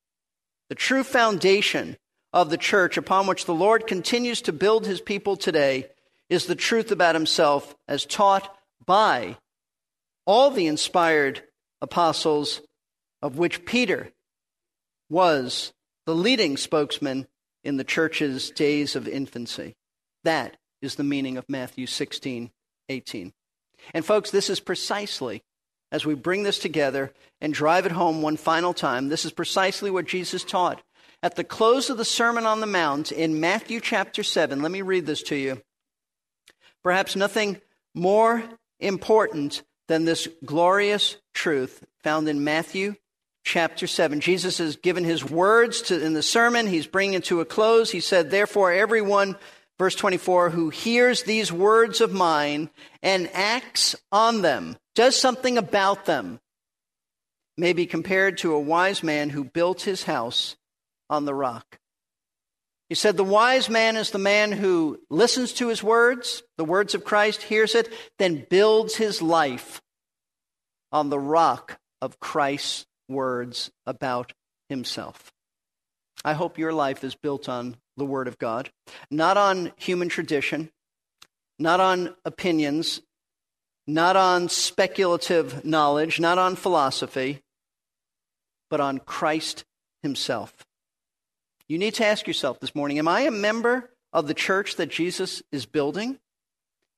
The 0.70 0.76
true 0.76 1.04
foundation 1.04 1.98
of 2.34 2.50
the 2.50 2.58
church 2.58 2.98
upon 2.98 3.26
which 3.26 3.46
the 3.46 3.56
Lord 3.56 3.88
continues 3.88 4.42
to 4.44 4.52
build 4.52 4.86
His 4.86 5.02
people 5.02 5.38
today 5.38 5.88
is 6.30 6.46
the 6.46 6.56
truth 6.56 6.92
about 6.92 7.16
Himself 7.16 7.74
as 7.88 8.06
taught 8.06 8.54
by 8.86 9.38
all 10.28 10.52
the 10.52 10.68
inspired 10.68 11.42
apostles, 11.82 12.62
of 13.24 13.38
which 13.38 13.66
Peter 13.66 14.12
was 15.10 15.74
the 16.06 16.14
leading 16.14 16.58
spokesman 16.58 17.26
in 17.64 17.78
the 17.78 17.84
church's 17.84 18.52
days 18.52 18.96
of 18.96 19.08
infancy. 19.08 19.76
That 20.24 20.58
is 20.82 20.96
the 20.96 21.04
meaning 21.04 21.38
of 21.38 21.50
Matthew 21.50 21.88
16, 21.88 22.52
18. 22.90 23.34
And, 23.94 24.06
folks, 24.06 24.30
this 24.30 24.50
is 24.50 24.60
precisely, 24.60 25.44
as 25.92 26.06
we 26.06 26.14
bring 26.14 26.44
this 26.44 26.60
together 26.60 27.14
and 27.40 27.54
drive 27.54 27.86
it 27.86 27.94
home 27.94 28.22
one 28.22 28.38
final 28.38 28.74
time, 28.74 29.08
this 29.08 29.26
is 29.26 29.32
precisely 29.32 29.90
what 29.90 30.06
Jesus 30.06 30.44
taught. 30.44 30.82
At 31.24 31.36
the 31.36 31.44
close 31.44 31.90
of 31.90 31.98
the 31.98 32.06
Sermon 32.06 32.46
on 32.46 32.60
the 32.60 32.68
Mount 32.68 33.12
in 33.12 33.40
Matthew 33.40 33.80
chapter 33.80 34.24
7, 34.24 34.62
let 34.62 34.72
me 34.72 34.82
read 34.82 35.06
this 35.06 35.24
to 35.24 35.36
you. 35.36 35.62
Perhaps 36.84 37.16
nothing 37.16 37.62
more 37.96 38.44
important 38.80 39.64
than 39.88 40.06
this 40.06 40.28
glorious 40.46 41.18
truth 41.34 41.86
found 42.04 42.28
in 42.28 42.44
Matthew 42.44 42.96
chapter 43.44 43.88
7. 43.88 44.20
Jesus 44.20 44.58
has 44.58 44.76
given 44.76 45.04
his 45.04 45.24
words 45.24 45.82
to, 45.84 46.04
in 46.04 46.14
the 46.14 46.22
sermon. 46.22 46.68
He's 46.68 46.88
bringing 46.88 47.16
it 47.16 47.26
to 47.26 47.42
a 47.42 47.46
close. 47.46 47.90
He 47.92 48.02
said, 48.02 48.30
Therefore, 48.30 48.72
everyone, 48.72 49.38
verse 49.80 49.96
24, 49.96 50.50
who 50.50 50.70
hears 50.70 51.24
these 51.24 51.52
words 51.52 52.02
of 52.02 52.12
mine 52.12 52.70
and 53.02 53.30
acts 53.34 53.96
on 54.12 54.42
them, 54.42 54.78
does 54.96 55.16
something 55.16 55.58
about 55.58 56.06
them, 56.06 56.40
may 57.58 57.74
be 57.74 57.86
compared 57.86 58.38
to 58.40 58.54
a 58.54 58.60
wise 58.60 59.02
man 59.02 59.30
who 59.30 59.44
built 59.44 59.82
his 59.82 60.04
house 60.04 60.58
on 61.10 61.26
the 61.26 61.34
rock. 61.34 61.80
He 62.90 62.96
said, 62.96 63.18
The 63.18 63.24
wise 63.24 63.70
man 63.70 63.98
is 63.98 64.12
the 64.12 64.18
man 64.18 64.52
who 64.52 65.00
listens 65.10 65.54
to 65.54 65.68
his 65.68 65.84
words, 65.84 66.44
the 66.58 66.66
words 66.66 66.96
of 66.96 67.04
Christ, 67.04 67.44
hears 67.44 67.76
it, 67.76 67.92
then 68.18 68.46
builds 68.50 68.96
his 68.96 69.22
life 69.22 69.82
on 70.92 71.10
the 71.10 71.20
rock 71.20 71.80
of 72.02 72.20
Christ's 72.20 72.86
words 73.10 73.72
about 73.86 74.34
himself. 74.70 75.32
I 76.24 76.34
hope 76.34 76.58
your 76.58 76.74
life 76.74 77.04
is 77.04 77.16
built 77.16 77.48
on 77.48 77.78
the 77.96 78.06
Word 78.06 78.28
of 78.28 78.38
God, 78.38 78.70
not 79.10 79.38
on 79.38 79.72
human 79.78 80.10
tradition, 80.10 80.70
not 81.60 81.80
on 81.80 82.16
opinions, 82.26 83.02
not 83.88 84.16
on 84.16 84.50
speculative 84.50 85.64
knowledge, 85.64 86.20
not 86.20 86.38
on 86.38 86.56
philosophy, 86.56 87.42
but 88.70 88.82
on 88.82 89.00
Christ 89.00 89.64
Himself. 90.04 90.67
You 91.68 91.78
need 91.78 91.96
to 91.96 92.06
ask 92.06 92.28
yourself 92.28 92.60
this 92.60 92.76
morning 92.76 92.98
Am 93.00 93.08
I 93.08 93.22
a 93.22 93.32
member 93.32 93.90
of 94.14 94.28
the 94.28 94.34
church 94.34 94.78
that 94.78 94.90
Jesus 94.90 95.44
is 95.52 95.66
building? 95.66 96.18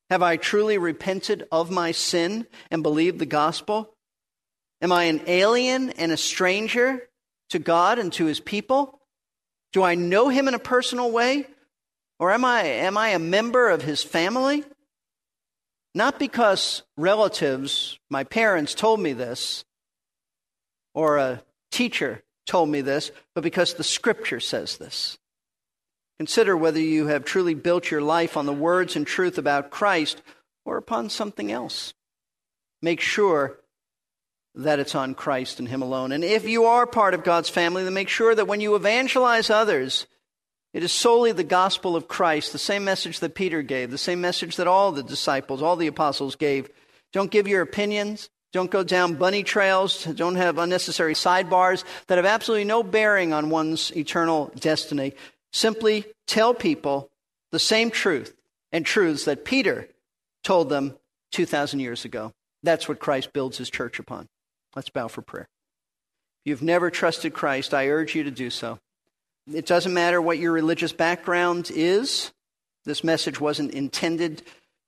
Have 0.10 0.22
I 0.22 0.38
truly 0.38 0.78
repented 0.78 1.48
of 1.52 1.72
my 1.72 1.92
sin 1.92 2.48
and 2.72 2.84
believed 2.84 3.20
the 3.20 3.26
gospel? 3.26 3.96
Am 4.82 4.92
I 4.92 5.06
an 5.06 5.22
alien 5.28 5.90
and 5.92 6.12
a 6.12 6.18
stranger 6.18 7.02
to 7.50 7.60
God 7.60 8.00
and 8.00 8.14
to 8.14 8.26
his 8.26 8.40
people? 8.40 9.00
Do 9.74 9.84
I 9.84 9.96
know 9.96 10.30
him 10.30 10.48
in 10.48 10.54
a 10.54 10.60
personal 10.60 11.12
way? 11.12 11.46
Or 12.20 12.32
am 12.32 12.44
I, 12.44 12.64
am 12.64 12.98
I 12.98 13.10
a 13.10 13.20
member 13.20 13.70
of 13.70 13.82
his 13.82 14.04
family? 14.04 14.64
Not 15.96 16.20
because 16.20 16.84
relatives, 16.98 18.00
my 18.10 18.24
parents 18.24 18.74
told 18.74 19.00
me 19.00 19.14
this, 19.14 19.64
or 20.94 21.18
a 21.18 21.42
teacher 21.72 22.24
told 22.50 22.68
me 22.68 22.82
this, 22.82 23.12
but 23.36 23.44
because 23.44 23.76
the 23.76 23.84
scripture 23.84 24.40
says 24.40 24.78
this. 24.78 25.18
Consider 26.18 26.58
whether 26.58 26.80
you 26.80 27.08
have 27.08 27.24
truly 27.24 27.54
built 27.54 27.90
your 27.90 28.02
life 28.02 28.36
on 28.36 28.46
the 28.46 28.54
words 28.54 28.96
and 28.96 29.08
truth 29.08 29.38
about 29.38 29.70
Christ 29.70 30.22
or 30.66 30.76
upon 30.76 31.10
something 31.10 31.52
else. 31.52 31.94
Make 32.82 33.00
sure 33.00 33.60
that 34.56 34.80
it's 34.80 34.96
on 34.96 35.14
Christ 35.14 35.60
and 35.60 35.68
Him 35.68 35.82
alone. 35.82 36.12
And 36.12 36.24
if 36.24 36.48
you 36.48 36.66
are 36.66 36.86
part 36.86 37.14
of 37.14 37.24
God's 37.24 37.50
family, 37.50 37.84
then 37.84 37.94
make 37.94 38.10
sure 38.10 38.36
that 38.36 38.48
when 38.48 38.60
you 38.60 38.76
evangelize 38.76 39.50
others, 39.50 40.08
it 40.74 40.84
is 40.84 40.92
solely 40.92 41.32
the 41.32 41.44
gospel 41.44 41.96
of 41.96 42.08
Christ, 42.08 42.52
the 42.52 42.60
same 42.60 42.84
message 42.84 43.20
that 43.20 43.36
Peter 43.36 43.62
gave, 43.62 43.92
the 43.92 43.98
same 43.98 44.22
message 44.22 44.58
that 44.58 44.68
all 44.68 44.92
the 44.92 45.04
disciples, 45.04 45.62
all 45.62 45.76
the 45.76 45.88
apostles 45.88 46.36
gave. 46.36 46.70
Don't 47.14 47.32
give 47.32 47.48
your 47.48 47.62
opinions. 47.62 48.30
Don't 48.52 48.72
go 48.72 48.84
down 48.84 49.16
bunny 49.16 49.44
trails. 49.44 50.04
Don't 50.06 50.36
have 50.36 50.58
unnecessary 50.58 51.14
sidebars 51.14 51.84
that 52.08 52.18
have 52.18 52.26
absolutely 52.26 52.66
no 52.66 52.82
bearing 52.82 53.32
on 53.34 53.50
one's 53.50 53.96
eternal 53.96 54.52
destiny. 54.58 55.14
Simply 55.54 56.06
tell 56.28 56.54
people 56.54 57.10
the 57.52 57.60
same 57.60 57.92
truth 57.92 58.36
and 58.72 58.86
truths 58.86 59.26
that 59.26 59.46
Peter 59.46 59.88
told 60.44 60.70
them 60.70 60.96
2,000 61.32 61.80
years 61.80 62.06
ago. 62.06 62.32
That's 62.64 62.88
what 62.88 63.00
Christ 63.00 63.34
builds 63.34 63.58
his 63.58 63.70
church 63.70 64.00
upon. 64.00 64.28
Let's 64.76 64.90
bow 64.90 65.08
for 65.08 65.22
prayer. 65.22 65.48
If 66.44 66.50
you've 66.50 66.62
never 66.62 66.90
trusted 66.90 67.34
Christ, 67.34 67.74
I 67.74 67.88
urge 67.88 68.16
you 68.16 68.24
to 68.24 68.32
do 68.32 68.50
so. 68.50 68.80
It 69.52 69.66
doesn't 69.66 69.94
matter 69.94 70.22
what 70.22 70.38
your 70.38 70.52
religious 70.52 70.94
background 70.94 71.72
is. 71.74 72.32
This 72.86 73.04
message 73.04 73.40
wasn't 73.40 73.74
intended 73.74 74.44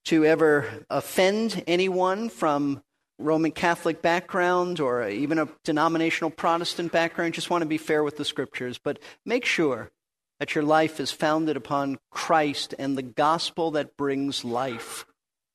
to 0.05 0.25
ever 0.25 0.67
offend 0.89 1.63
anyone 1.67 2.29
from 2.29 2.81
Roman 3.21 3.51
Catholic 3.51 4.01
background 4.01 4.79
or 4.79 5.07
even 5.07 5.39
a 5.39 5.47
denominational 5.63 6.31
Protestant 6.31 6.91
background. 6.91 7.33
Just 7.33 7.49
want 7.49 7.61
to 7.61 7.67
be 7.67 7.77
fair 7.77 8.03
with 8.03 8.17
the 8.17 8.25
scriptures, 8.25 8.77
but 8.77 8.99
make 9.25 9.45
sure 9.45 9.91
that 10.39 10.55
your 10.55 10.63
life 10.63 10.99
is 10.99 11.11
founded 11.11 11.55
upon 11.55 11.99
Christ 12.09 12.73
and 12.79 12.97
the 12.97 13.03
gospel 13.03 13.71
that 13.71 13.95
brings 13.95 14.43
life. 14.43 15.05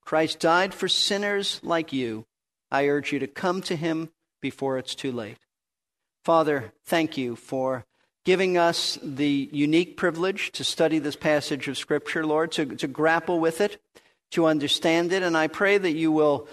Christ 0.05 0.39
died 0.39 0.73
for 0.73 0.87
sinners 0.87 1.61
like 1.65 1.93
you. 1.93 2.25
I 2.71 2.87
urge 2.87 3.13
you 3.13 3.19
to 3.19 3.27
come 3.27 3.63
to 3.63 3.75
him 3.75 4.11
before 4.41 4.79
it's 4.79 4.95
too 4.95 5.11
late. 5.11 5.39
Father, 6.25 6.73
thank 6.85 7.17
you 7.17 7.37
for 7.37 7.85
giving 8.25 8.59
us 8.59 8.99
the 9.03 9.49
unique 9.53 9.97
privilege 9.97 10.51
to 10.53 10.65
study 10.65 10.99
this 10.99 11.17
passage 11.17 11.69
of 11.69 11.79
Scripture, 11.79 12.27
Lord, 12.27 12.53
to, 12.53 12.67
to 12.67 12.87
grapple 12.89 13.39
with 13.39 13.61
it, 13.61 13.81
to 14.33 14.47
understand 14.47 15.13
it. 15.13 15.23
And 15.23 15.37
I 15.37 15.47
pray 15.47 15.79
that 15.79 15.95
you 15.95 16.11
will 16.11 16.49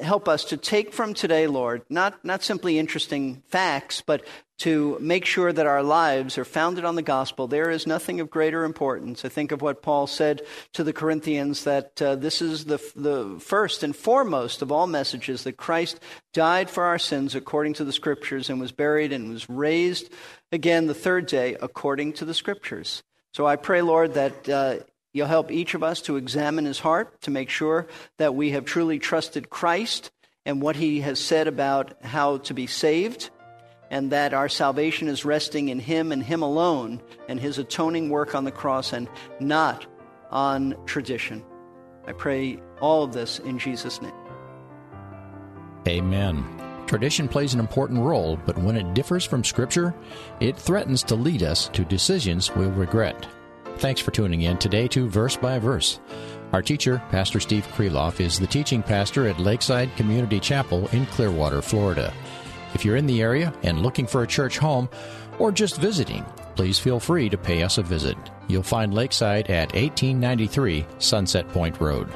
help 0.00 0.28
us 0.28 0.44
to 0.46 0.56
take 0.56 0.92
from 0.92 1.14
today, 1.14 1.46
Lord, 1.46 1.82
not, 1.88 2.24
not 2.24 2.42
simply 2.42 2.78
interesting 2.78 3.42
facts, 3.48 4.02
but 4.04 4.24
to 4.58 4.98
make 5.00 5.24
sure 5.24 5.52
that 5.52 5.66
our 5.66 5.82
lives 5.82 6.36
are 6.36 6.44
founded 6.44 6.84
on 6.84 6.96
the 6.96 7.02
gospel. 7.02 7.46
There 7.46 7.70
is 7.70 7.86
nothing 7.86 8.18
of 8.20 8.30
greater 8.30 8.64
importance. 8.64 9.24
I 9.24 9.28
think 9.28 9.52
of 9.52 9.62
what 9.62 9.82
Paul 9.82 10.06
said 10.06 10.42
to 10.72 10.82
the 10.82 10.92
Corinthians 10.92 11.64
that 11.64 12.02
uh, 12.02 12.16
this 12.16 12.42
is 12.42 12.64
the, 12.64 12.78
the 12.96 13.38
first 13.40 13.82
and 13.82 13.94
foremost 13.94 14.60
of 14.60 14.72
all 14.72 14.88
messages 14.88 15.44
that 15.44 15.56
Christ 15.56 16.00
died 16.32 16.70
for 16.70 16.84
our 16.84 16.98
sins 16.98 17.34
according 17.34 17.74
to 17.74 17.84
the 17.84 17.92
scriptures 17.92 18.50
and 18.50 18.60
was 18.60 18.72
buried 18.72 19.12
and 19.12 19.30
was 19.30 19.48
raised 19.48 20.12
again 20.50 20.86
the 20.86 20.94
third 20.94 21.26
day 21.26 21.56
according 21.60 22.14
to 22.14 22.24
the 22.24 22.34
scriptures. 22.34 23.02
So 23.34 23.46
I 23.46 23.56
pray, 23.56 23.82
Lord, 23.82 24.14
that 24.14 24.48
uh, 24.48 24.76
You'll 25.12 25.26
help 25.26 25.50
each 25.50 25.74
of 25.74 25.82
us 25.82 26.02
to 26.02 26.16
examine 26.16 26.64
his 26.64 26.80
heart 26.80 27.20
to 27.22 27.30
make 27.30 27.48
sure 27.48 27.86
that 28.18 28.34
we 28.34 28.50
have 28.50 28.64
truly 28.64 28.98
trusted 28.98 29.50
Christ 29.50 30.10
and 30.44 30.62
what 30.62 30.76
he 30.76 31.00
has 31.00 31.18
said 31.18 31.48
about 31.48 32.02
how 32.02 32.38
to 32.38 32.54
be 32.54 32.66
saved, 32.66 33.30
and 33.90 34.12
that 34.12 34.34
our 34.34 34.48
salvation 34.48 35.08
is 35.08 35.24
resting 35.24 35.68
in 35.68 35.78
him 35.78 36.12
and 36.12 36.22
him 36.22 36.42
alone 36.42 37.02
and 37.28 37.40
his 37.40 37.58
atoning 37.58 38.10
work 38.10 38.34
on 38.34 38.44
the 38.44 38.50
cross 38.50 38.92
and 38.92 39.08
not 39.40 39.86
on 40.30 40.76
tradition. 40.86 41.42
I 42.06 42.12
pray 42.12 42.60
all 42.80 43.02
of 43.02 43.12
this 43.12 43.38
in 43.38 43.58
Jesus' 43.58 44.00
name. 44.00 44.12
Amen. 45.86 46.44
Tradition 46.86 47.28
plays 47.28 47.52
an 47.52 47.60
important 47.60 48.00
role, 48.00 48.38
but 48.46 48.58
when 48.58 48.76
it 48.76 48.94
differs 48.94 49.24
from 49.24 49.44
Scripture, 49.44 49.94
it 50.40 50.56
threatens 50.56 51.02
to 51.04 51.14
lead 51.14 51.42
us 51.42 51.68
to 51.68 51.84
decisions 51.84 52.54
we'll 52.54 52.70
regret. 52.70 53.26
Thanks 53.78 54.00
for 54.00 54.10
tuning 54.10 54.42
in 54.42 54.58
today 54.58 54.88
to 54.88 55.08
Verse 55.08 55.36
by 55.36 55.60
Verse. 55.60 56.00
Our 56.52 56.62
teacher, 56.62 57.00
Pastor 57.10 57.38
Steve 57.38 57.64
Kreloff, 57.68 58.18
is 58.18 58.36
the 58.36 58.46
teaching 58.46 58.82
pastor 58.82 59.28
at 59.28 59.38
Lakeside 59.38 59.94
Community 59.94 60.40
Chapel 60.40 60.88
in 60.88 61.06
Clearwater, 61.06 61.62
Florida. 61.62 62.12
If 62.74 62.84
you're 62.84 62.96
in 62.96 63.06
the 63.06 63.22
area 63.22 63.54
and 63.62 63.80
looking 63.80 64.04
for 64.04 64.24
a 64.24 64.26
church 64.26 64.58
home 64.58 64.88
or 65.38 65.52
just 65.52 65.80
visiting, 65.80 66.24
please 66.56 66.76
feel 66.76 66.98
free 66.98 67.28
to 67.28 67.38
pay 67.38 67.62
us 67.62 67.78
a 67.78 67.84
visit. 67.84 68.16
You'll 68.48 68.64
find 68.64 68.92
Lakeside 68.92 69.48
at 69.48 69.72
1893 69.74 70.84
Sunset 70.98 71.48
Point 71.50 71.80
Road. 71.80 72.08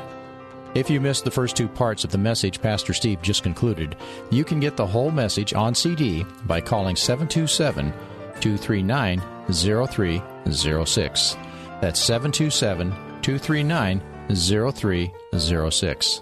If 0.74 0.90
you 0.90 1.00
missed 1.00 1.24
the 1.24 1.30
first 1.30 1.54
two 1.54 1.68
parts 1.68 2.02
of 2.02 2.10
the 2.10 2.18
message 2.18 2.60
Pastor 2.60 2.92
Steve 2.92 3.22
just 3.22 3.44
concluded, 3.44 3.94
you 4.30 4.42
can 4.42 4.58
get 4.58 4.76
the 4.76 4.86
whole 4.86 5.12
message 5.12 5.54
on 5.54 5.76
CD 5.76 6.26
by 6.44 6.60
calling 6.60 6.96
727 6.96 7.92
239 8.40 9.22
0306. 9.52 11.36
That's 11.82 12.00
727 12.00 12.90
239 13.22 14.00
0306. 14.32 16.20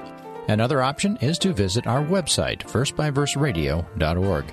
Another 0.49 0.81
option 0.81 1.19
is 1.21 1.39
to 1.39 1.53
visit 1.53 1.87
our 1.87 2.03
website, 2.03 2.63
versebyverseradio.org. 2.63 4.45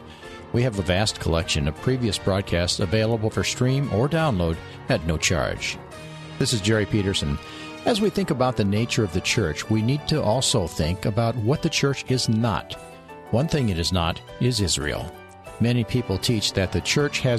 We 0.51 0.63
have 0.63 0.77
a 0.77 0.81
vast 0.81 1.21
collection 1.21 1.69
of 1.69 1.81
previous 1.81 2.17
broadcasts 2.17 2.81
available 2.81 3.29
for 3.29 3.45
stream 3.45 3.89
or 3.93 4.09
download 4.09 4.57
at 4.89 5.05
no 5.05 5.17
charge. 5.17 5.77
This 6.39 6.51
is 6.51 6.59
Jerry 6.59 6.85
Peterson, 6.85 7.39
As 7.85 8.01
we 8.01 8.09
think 8.09 8.31
about 8.31 8.57
the 8.57 8.65
nature 8.65 9.05
of 9.05 9.13
the 9.13 9.21
church, 9.21 9.69
we 9.69 9.81
need 9.81 10.05
to 10.09 10.21
also 10.21 10.67
think 10.67 11.05
about 11.05 11.37
what 11.37 11.61
the 11.61 11.69
church 11.69 12.03
is 12.11 12.27
not. 12.27 12.73
One 13.31 13.47
thing 13.47 13.69
it 13.69 13.79
is 13.79 13.93
not 13.93 14.19
is 14.41 14.59
Israel. 14.59 15.09
Many 15.61 15.85
people 15.85 16.17
teach 16.17 16.51
that 16.51 16.73
the 16.73 16.81
church 16.81 17.19
has 17.19 17.35